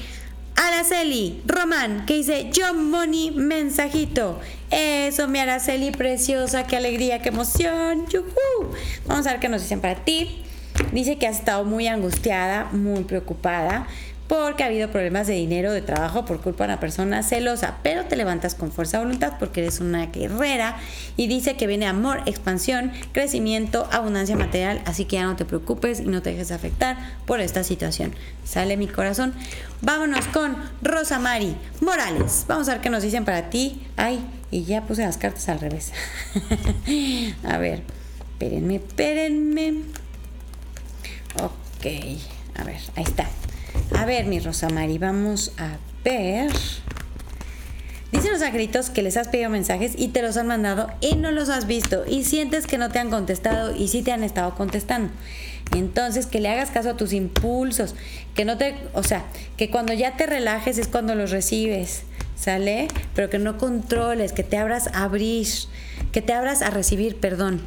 [0.56, 4.40] Araceli Román, que dice John Money mensajito.
[4.72, 8.06] Eso, mi Araceli preciosa, qué alegría, qué emoción.
[9.06, 10.44] Vamos a ver qué nos dicen para ti.
[10.92, 13.88] Dice que has estado muy angustiada, muy preocupada
[14.28, 18.06] porque ha habido problemas de dinero, de trabajo por culpa de una persona celosa, pero
[18.06, 20.78] te levantas con fuerza de voluntad porque eres una guerrera
[21.18, 26.00] y dice que viene amor, expansión, crecimiento, abundancia material, así que ya no te preocupes
[26.00, 28.14] y no te dejes afectar por esta situación.
[28.44, 29.34] Sale mi corazón.
[29.82, 32.46] Vámonos con Rosa Mari Morales.
[32.48, 33.86] Vamos a ver qué nos dicen para ti.
[33.98, 35.92] Ay, y ya puse las cartas al revés.
[37.44, 37.84] a ver,
[38.32, 39.74] espérenme, espérenme.
[41.42, 41.86] Ok,
[42.56, 43.28] a ver, ahí está.
[43.92, 46.52] A ver, mi Rosa Mari, vamos a ver.
[48.12, 51.32] Dicen los angelitos que les has pedido mensajes y te los han mandado y no
[51.32, 54.54] los has visto y sientes que no te han contestado y sí te han estado
[54.56, 55.12] contestando.
[55.76, 57.96] Entonces, que le hagas caso a tus impulsos,
[58.36, 59.26] que no te, o sea,
[59.58, 62.04] que cuando ya te relajes es cuando los recibes,
[62.36, 62.88] ¿sale?
[63.16, 65.48] Pero que no controles, que te abras a abrir
[66.14, 67.60] que te abras a recibir perdón.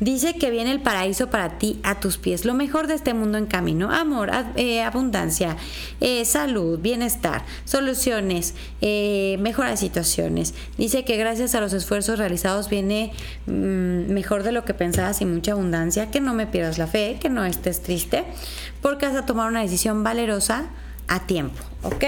[0.00, 3.38] Dice que viene el paraíso para ti a tus pies, lo mejor de este mundo
[3.38, 5.56] en camino, amor, eh, abundancia,
[6.00, 10.52] eh, salud, bienestar, soluciones, eh, mejoras situaciones.
[10.76, 13.12] Dice que gracias a los esfuerzos realizados viene
[13.46, 17.18] mm, mejor de lo que pensabas y mucha abundancia, que no me pierdas la fe,
[17.20, 18.24] que no estés triste,
[18.82, 20.66] porque vas a tomar una decisión valerosa
[21.06, 22.04] a tiempo, ¿ok?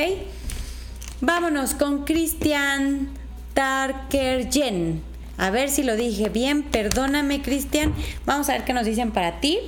[1.20, 3.10] Vámonos con Cristian
[3.54, 5.13] Tarkerjen.
[5.38, 6.62] A ver si lo dije bien.
[6.62, 7.92] Perdóname, Cristian.
[8.26, 9.58] Vamos a ver qué nos dicen para ti.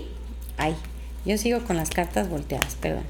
[0.56, 0.74] Ay,
[1.24, 3.04] yo sigo con las cartas volteadas, perdón.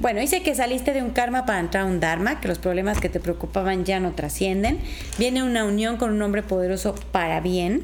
[0.00, 2.98] Bueno, dice que saliste de un karma para entrar a un dharma, que los problemas
[2.98, 4.78] que te preocupaban ya no trascienden.
[5.18, 7.82] Viene una unión con un hombre poderoso para bien.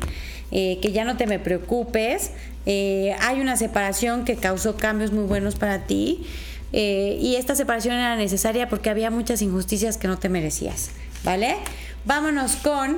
[0.50, 2.32] Eh, que ya no te me preocupes.
[2.66, 6.26] Eh, hay una separación que causó cambios muy buenos para ti.
[6.72, 10.90] Eh, y esta separación era necesaria porque había muchas injusticias que no te merecías.
[11.24, 11.56] ¿Vale?
[12.04, 12.96] Vámonos con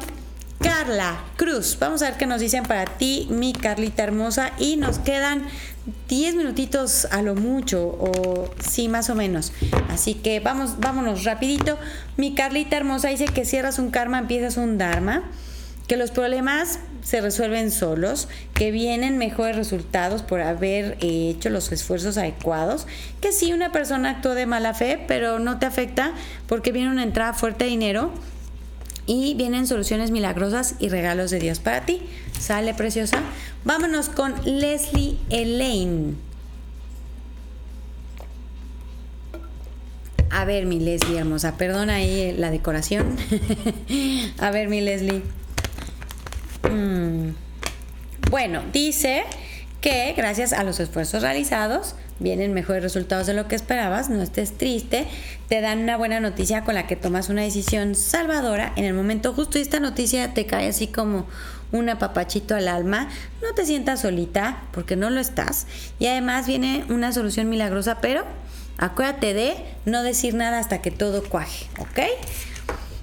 [0.61, 1.79] Carla Cruz.
[1.81, 4.53] Vamos a ver qué nos dicen para ti, mi Carlita hermosa.
[4.59, 5.45] Y nos quedan
[6.09, 9.53] 10 minutitos a lo mucho, o sí, más o menos.
[9.89, 11.79] Así que vamos, vámonos rapidito.
[12.17, 15.25] Mi Carlita hermosa dice que cierras un karma, empiezas un dharma.
[15.89, 22.17] Que los problemas se resuelven solos, que vienen mejores resultados por haber hecho los esfuerzos
[22.17, 22.87] adecuados,
[23.21, 26.13] que sí una persona actuó de mala fe, pero no te afecta
[26.47, 28.13] porque viene una entrada fuerte de dinero
[29.07, 32.03] y vienen soluciones milagrosas y regalos de Dios para ti.
[32.39, 33.23] Sale preciosa.
[33.65, 36.17] Vámonos con Leslie Elaine.
[40.31, 43.17] A ver, mi Leslie hermosa, perdona ahí la decoración.
[44.39, 45.23] A ver, mi Leslie.
[46.71, 47.31] Mm.
[48.31, 49.25] Bueno, dice
[49.81, 54.57] que gracias a los esfuerzos realizados vienen mejores resultados de lo que esperabas, no estés
[54.57, 55.07] triste,
[55.49, 59.33] te dan una buena noticia con la que tomas una decisión salvadora en el momento
[59.33, 61.27] justo y esta noticia te cae así como
[61.73, 63.09] un apapachito al alma,
[63.43, 65.67] no te sientas solita porque no lo estás
[65.99, 68.25] y además viene una solución milagrosa, pero
[68.79, 69.55] acuérdate de
[69.87, 72.01] no decir nada hasta que todo cuaje, ¿ok?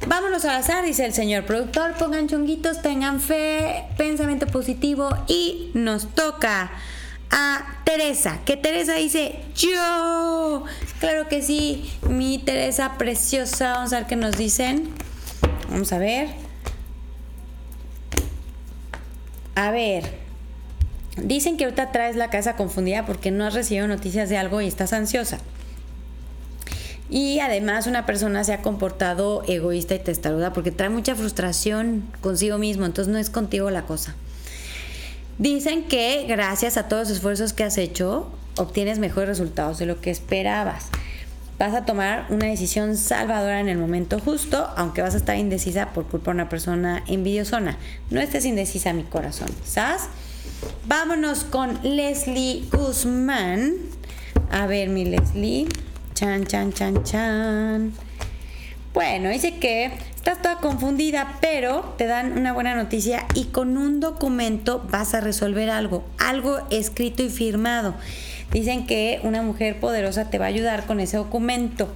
[0.07, 1.93] Vámonos al azar, dice el señor productor.
[1.95, 6.72] Pongan chonguitos, tengan fe, pensamiento positivo y nos toca
[7.30, 10.63] a Teresa, que Teresa dice, yo,
[10.99, 14.89] claro que sí, mi Teresa preciosa, vamos a ver qué nos dicen.
[15.69, 16.30] Vamos a ver.
[19.55, 20.17] A ver,
[21.17, 24.67] dicen que ahorita traes la casa confundida porque no has recibido noticias de algo y
[24.67, 25.39] estás ansiosa.
[27.09, 32.57] Y además una persona se ha comportado egoísta y testaruda porque trae mucha frustración consigo
[32.57, 34.15] mismo, entonces no es contigo la cosa.
[35.38, 40.01] Dicen que gracias a todos los esfuerzos que has hecho, obtienes mejores resultados de lo
[40.01, 40.88] que esperabas.
[41.59, 45.93] Vas a tomar una decisión salvadora en el momento justo, aunque vas a estar indecisa
[45.93, 47.77] por culpa de una persona envidiosona.
[48.09, 50.03] No estés indecisa, mi corazón, ¿sabes?
[50.85, 53.73] Vámonos con Leslie Guzmán.
[54.51, 55.67] A ver, mi Leslie.
[56.13, 57.93] Chan, chan, chan, chan.
[58.93, 59.91] Bueno, dice que
[60.28, 65.21] estás toda confundida, pero te dan una buena noticia y con un documento vas a
[65.21, 67.95] resolver algo, algo escrito y firmado.
[68.51, 71.88] Dicen que una mujer poderosa te va a ayudar con ese documento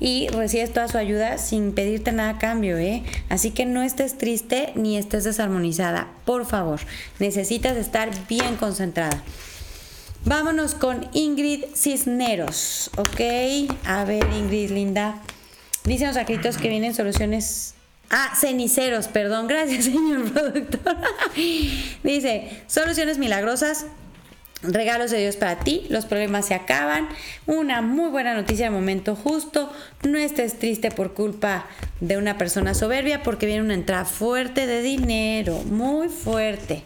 [0.00, 3.04] y recibes toda su ayuda sin pedirte nada a cambio, ¿eh?
[3.30, 6.80] Así que no estés triste ni estés desarmonizada, por favor.
[7.20, 9.22] Necesitas estar bien concentrada.
[10.26, 13.72] Vámonos con Ingrid Cisneros, ¿ok?
[13.86, 15.22] A ver, Ingrid, linda.
[15.84, 17.74] Dicen los escritos que vienen soluciones.
[18.10, 20.96] Ah, ceniceros, perdón, gracias, señor productor.
[22.02, 23.86] Dice, soluciones milagrosas,
[24.62, 27.08] regalos de Dios para ti, los problemas se acaban,
[27.46, 29.72] una muy buena noticia al momento justo,
[30.02, 31.66] no estés triste por culpa
[32.00, 36.82] de una persona soberbia porque viene una entrada fuerte de dinero, muy fuerte.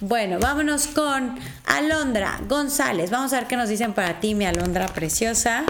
[0.00, 3.10] Bueno, vámonos con Alondra González.
[3.10, 5.64] Vamos a ver qué nos dicen para ti, mi Alondra preciosa.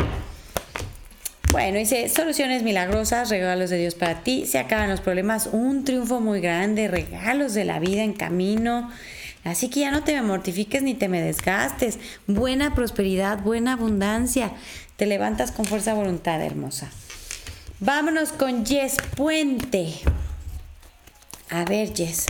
[1.54, 6.18] Bueno, dice, soluciones milagrosas, regalos de Dios para ti, se acaban los problemas, un triunfo
[6.18, 8.90] muy grande, regalos de la vida en camino.
[9.44, 12.00] Así que ya no te me mortifiques ni te me desgastes.
[12.26, 14.50] Buena prosperidad, buena abundancia.
[14.96, 16.90] Te levantas con fuerza voluntad, hermosa.
[17.78, 19.94] Vámonos con Jess Puente.
[21.50, 22.26] A ver, Jess.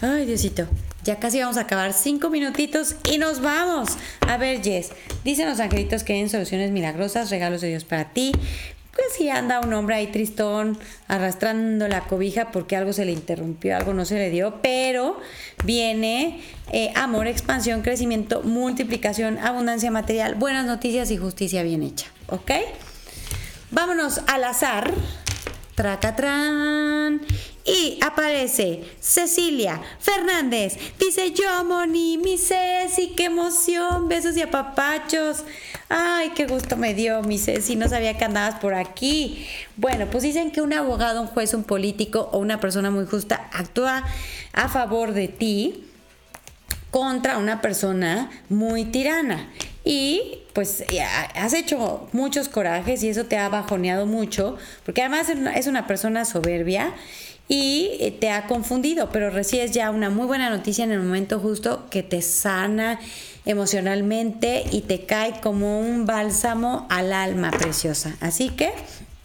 [0.00, 0.66] Ay, Diosito.
[1.08, 1.94] Ya casi vamos a acabar.
[1.94, 3.96] Cinco minutitos y nos vamos.
[4.28, 4.90] A ver, Jess.
[5.24, 8.30] Dicen los angelitos que hay soluciones milagrosas, regalos de Dios para ti.
[8.92, 13.74] pues sí anda un hombre ahí tristón arrastrando la cobija porque algo se le interrumpió,
[13.74, 15.18] algo no se le dio, pero
[15.64, 16.42] viene
[16.72, 22.50] eh, amor, expansión, crecimiento, multiplicación, abundancia material, buenas noticias y justicia bien hecha, ¿ok?
[23.70, 24.92] Vámonos al azar.
[25.78, 27.20] Tracatrán.
[27.64, 30.76] Y aparece Cecilia Fernández.
[30.98, 34.08] Dice yo, Moni, mi Ceci, qué emoción.
[34.08, 35.44] Besos y apapachos.
[35.88, 37.76] Ay, qué gusto me dio, mi Ceci.
[37.76, 39.46] No sabía que andabas por aquí.
[39.76, 43.48] Bueno, pues dicen que un abogado, un juez, un político o una persona muy justa
[43.52, 44.02] actúa
[44.54, 45.84] a favor de ti
[46.90, 49.48] contra una persona muy tirana.
[49.88, 50.84] Y pues
[51.34, 56.26] has hecho muchos corajes y eso te ha bajoneado mucho, porque además es una persona
[56.26, 56.92] soberbia
[57.48, 61.40] y eh, te ha confundido, pero recibes ya una muy buena noticia en el momento
[61.40, 63.00] justo que te sana
[63.46, 68.14] emocionalmente y te cae como un bálsamo al alma preciosa.
[68.20, 68.70] Así que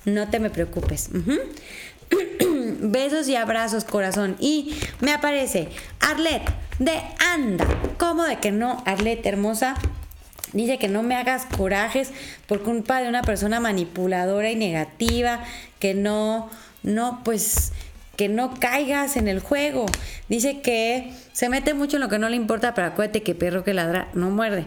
[0.05, 1.09] no te me preocupes.
[2.79, 4.37] Besos y abrazos, corazón.
[4.39, 5.67] Y me aparece
[5.99, 6.43] Arlet
[6.79, 7.01] de
[7.33, 7.67] Anda.
[7.97, 9.75] ¿Cómo de que no, Arlet hermosa?
[10.53, 12.11] Dice que no me hagas corajes
[12.47, 15.43] por culpa de una persona manipuladora y negativa,
[15.79, 16.49] que no,
[16.83, 17.73] no, pues
[18.15, 19.85] que no caigas en el juego.
[20.29, 23.63] Dice que se mete mucho en lo que no le importa, pero acuérdate que perro
[23.63, 24.65] que ladra no muerde.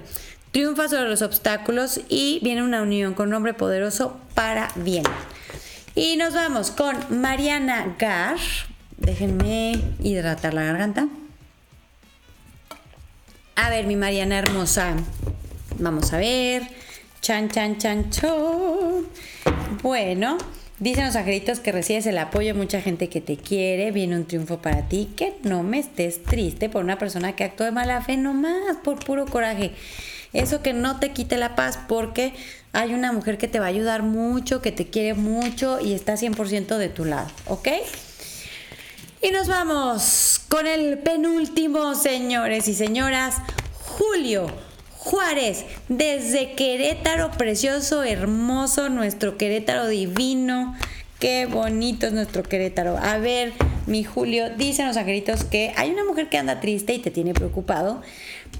[0.50, 5.04] Triunfa sobre los obstáculos y viene una unión con un hombre poderoso para bien.
[5.94, 8.36] Y nos vamos con Mariana Gar.
[8.96, 11.08] Déjenme hidratar la garganta.
[13.54, 14.94] A ver, mi Mariana hermosa.
[15.78, 16.62] Vamos a ver.
[17.20, 19.06] Chan, chan, chan, chan.
[19.82, 20.38] Bueno,
[20.78, 24.26] Dicen los angelitos que recibes el apoyo de mucha gente que te quiere, viene un
[24.26, 28.02] triunfo para ti, que no me estés triste por una persona que actuó de mala
[28.02, 29.72] fe, nomás por puro coraje.
[30.34, 32.34] Eso que no te quite la paz porque
[32.74, 36.12] hay una mujer que te va a ayudar mucho, que te quiere mucho y está
[36.12, 37.68] 100% de tu lado, ¿ok?
[39.22, 43.36] Y nos vamos con el penúltimo, señores y señoras,
[43.72, 44.65] Julio.
[45.06, 50.76] Juárez, desde Querétaro, precioso, hermoso, nuestro Querétaro divino.
[51.20, 52.98] Qué bonito es nuestro Querétaro.
[52.98, 53.52] A ver,
[53.86, 57.34] mi Julio, dicen los angelitos que hay una mujer que anda triste y te tiene
[57.34, 58.02] preocupado,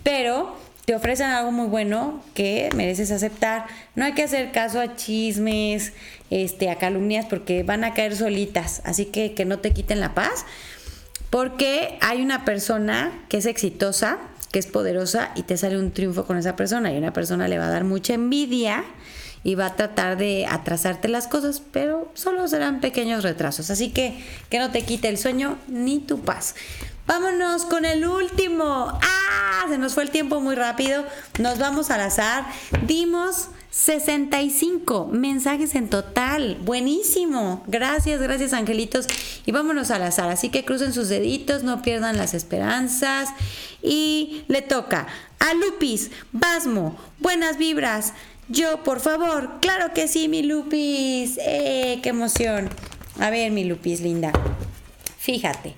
[0.04, 3.66] pero te ofrecen algo muy bueno que mereces aceptar.
[3.96, 5.94] No hay que hacer caso a chismes,
[6.30, 8.82] este, a calumnias, porque van a caer solitas.
[8.84, 10.46] Así que que no te quiten la paz.
[11.28, 14.20] Porque hay una persona que es exitosa,
[14.50, 17.58] que es poderosa y te sale un triunfo con esa persona y una persona le
[17.58, 18.84] va a dar mucha envidia
[19.44, 23.70] y va a tratar de atrasarte las cosas, pero solo serán pequeños retrasos.
[23.70, 24.18] Así que
[24.50, 26.56] que no te quite el sueño ni tu paz.
[27.06, 28.98] Vámonos con el último.
[29.00, 29.66] ¡Ah!
[29.68, 31.04] Se nos fue el tiempo muy rápido.
[31.38, 32.44] Nos vamos al azar.
[32.86, 36.56] Dimos 65 mensajes en total.
[36.62, 37.62] Buenísimo.
[37.66, 39.06] Gracias, gracias angelitos.
[39.44, 40.30] Y vámonos al azar.
[40.30, 43.28] Así que crucen sus deditos, no pierdan las esperanzas.
[43.82, 45.06] Y le toca
[45.38, 48.14] a Lupis, Basmo, buenas vibras.
[48.48, 49.60] Yo, por favor.
[49.60, 51.38] Claro que sí, mi Lupis.
[51.44, 52.70] ¡Eh, qué emoción!
[53.20, 54.32] A ver, mi Lupis linda.
[55.18, 55.74] Fíjate.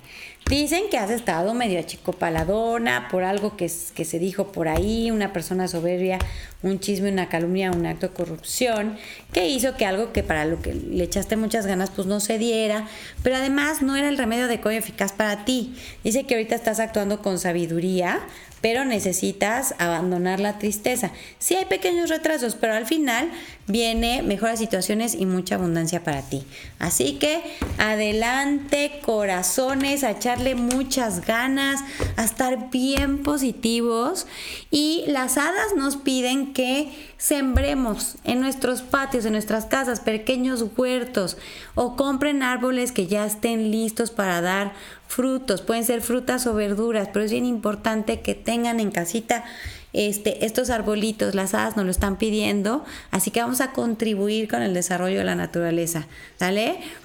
[0.49, 5.31] Dicen que has estado medio achicopaladona por algo que, que se dijo por ahí, una
[5.31, 6.17] persona soberbia,
[6.61, 8.97] un chisme, una calumnia, un acto de corrupción,
[9.31, 12.37] que hizo que algo que para lo que le echaste muchas ganas pues no se
[12.37, 12.87] diera,
[13.23, 15.75] pero además no era el remedio adecuado eficaz para ti.
[16.03, 18.21] Dice que ahorita estás actuando con sabiduría,
[18.61, 21.11] pero necesitas abandonar la tristeza.
[21.37, 23.31] Sí hay pequeños retrasos, pero al final
[23.67, 26.43] viene mejores situaciones y mucha abundancia para ti.
[26.77, 27.41] Así que
[27.77, 31.81] adelante, corazones, a echarle muchas ganas,
[32.17, 34.27] a estar bien positivos.
[34.71, 41.37] Y las hadas nos piden que sembremos en nuestros patios, en nuestras casas, pequeños huertos
[41.75, 44.73] o compren árboles que ya estén listos para dar
[45.07, 49.43] frutos, pueden ser frutas o verduras, pero es bien importante que tengan en casita
[49.91, 54.61] este, estos arbolitos, las hadas nos lo están pidiendo, así que vamos a contribuir con
[54.61, 56.07] el desarrollo de la naturaleza.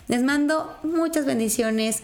[0.06, 2.02] Les mando muchas bendiciones,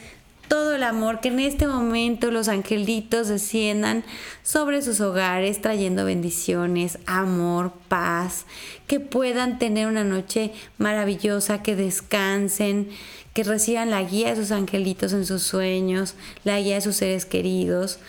[0.51, 4.03] todo el amor que en este momento los angelitos desciendan
[4.43, 8.47] sobre sus hogares, trayendo bendiciones, amor, paz,
[8.89, 12.89] que puedan tener una noche maravillosa, que descansen,
[13.33, 17.27] que reciban la guía de sus angelitos en sus sueños, la guía de sus seres
[17.27, 18.01] queridos,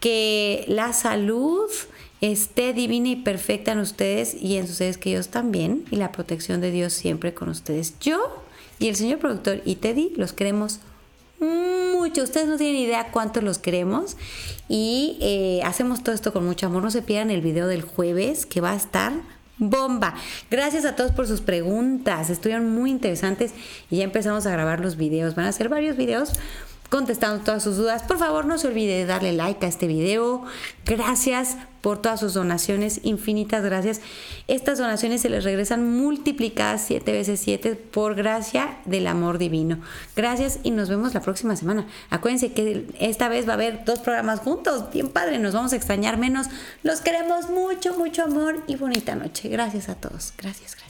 [0.00, 1.70] que la salud
[2.20, 6.60] esté divina y perfecta en ustedes y en sus seres queridos también, y la protección
[6.60, 7.94] de Dios siempre con ustedes.
[8.00, 8.42] Yo
[8.80, 10.80] y el señor productor y Teddy los queremos
[11.40, 12.22] mucho.
[12.22, 14.16] Ustedes no tienen idea cuánto los queremos.
[14.68, 16.82] Y eh, hacemos todo esto con mucho amor.
[16.82, 19.12] No se pierdan el video del jueves que va a estar
[19.58, 20.14] bomba.
[20.50, 22.30] Gracias a todos por sus preguntas.
[22.30, 23.52] Estuvieron muy interesantes
[23.90, 25.34] y ya empezamos a grabar los videos.
[25.34, 26.32] Van a ser varios videos
[26.88, 28.02] contestando todas sus dudas.
[28.02, 30.44] Por favor, no se olvide de darle like a este video.
[30.84, 31.56] Gracias
[31.86, 34.00] por todas sus donaciones, infinitas gracias.
[34.48, 39.78] Estas donaciones se les regresan multiplicadas 7 veces 7 por gracia del amor divino.
[40.16, 41.86] Gracias y nos vemos la próxima semana.
[42.10, 44.90] Acuérdense que esta vez va a haber dos programas juntos.
[44.92, 46.48] Bien padre, nos vamos a extrañar menos.
[46.82, 49.48] Los queremos mucho, mucho amor y bonita noche.
[49.48, 50.32] Gracias a todos.
[50.36, 50.85] Gracias, gracias.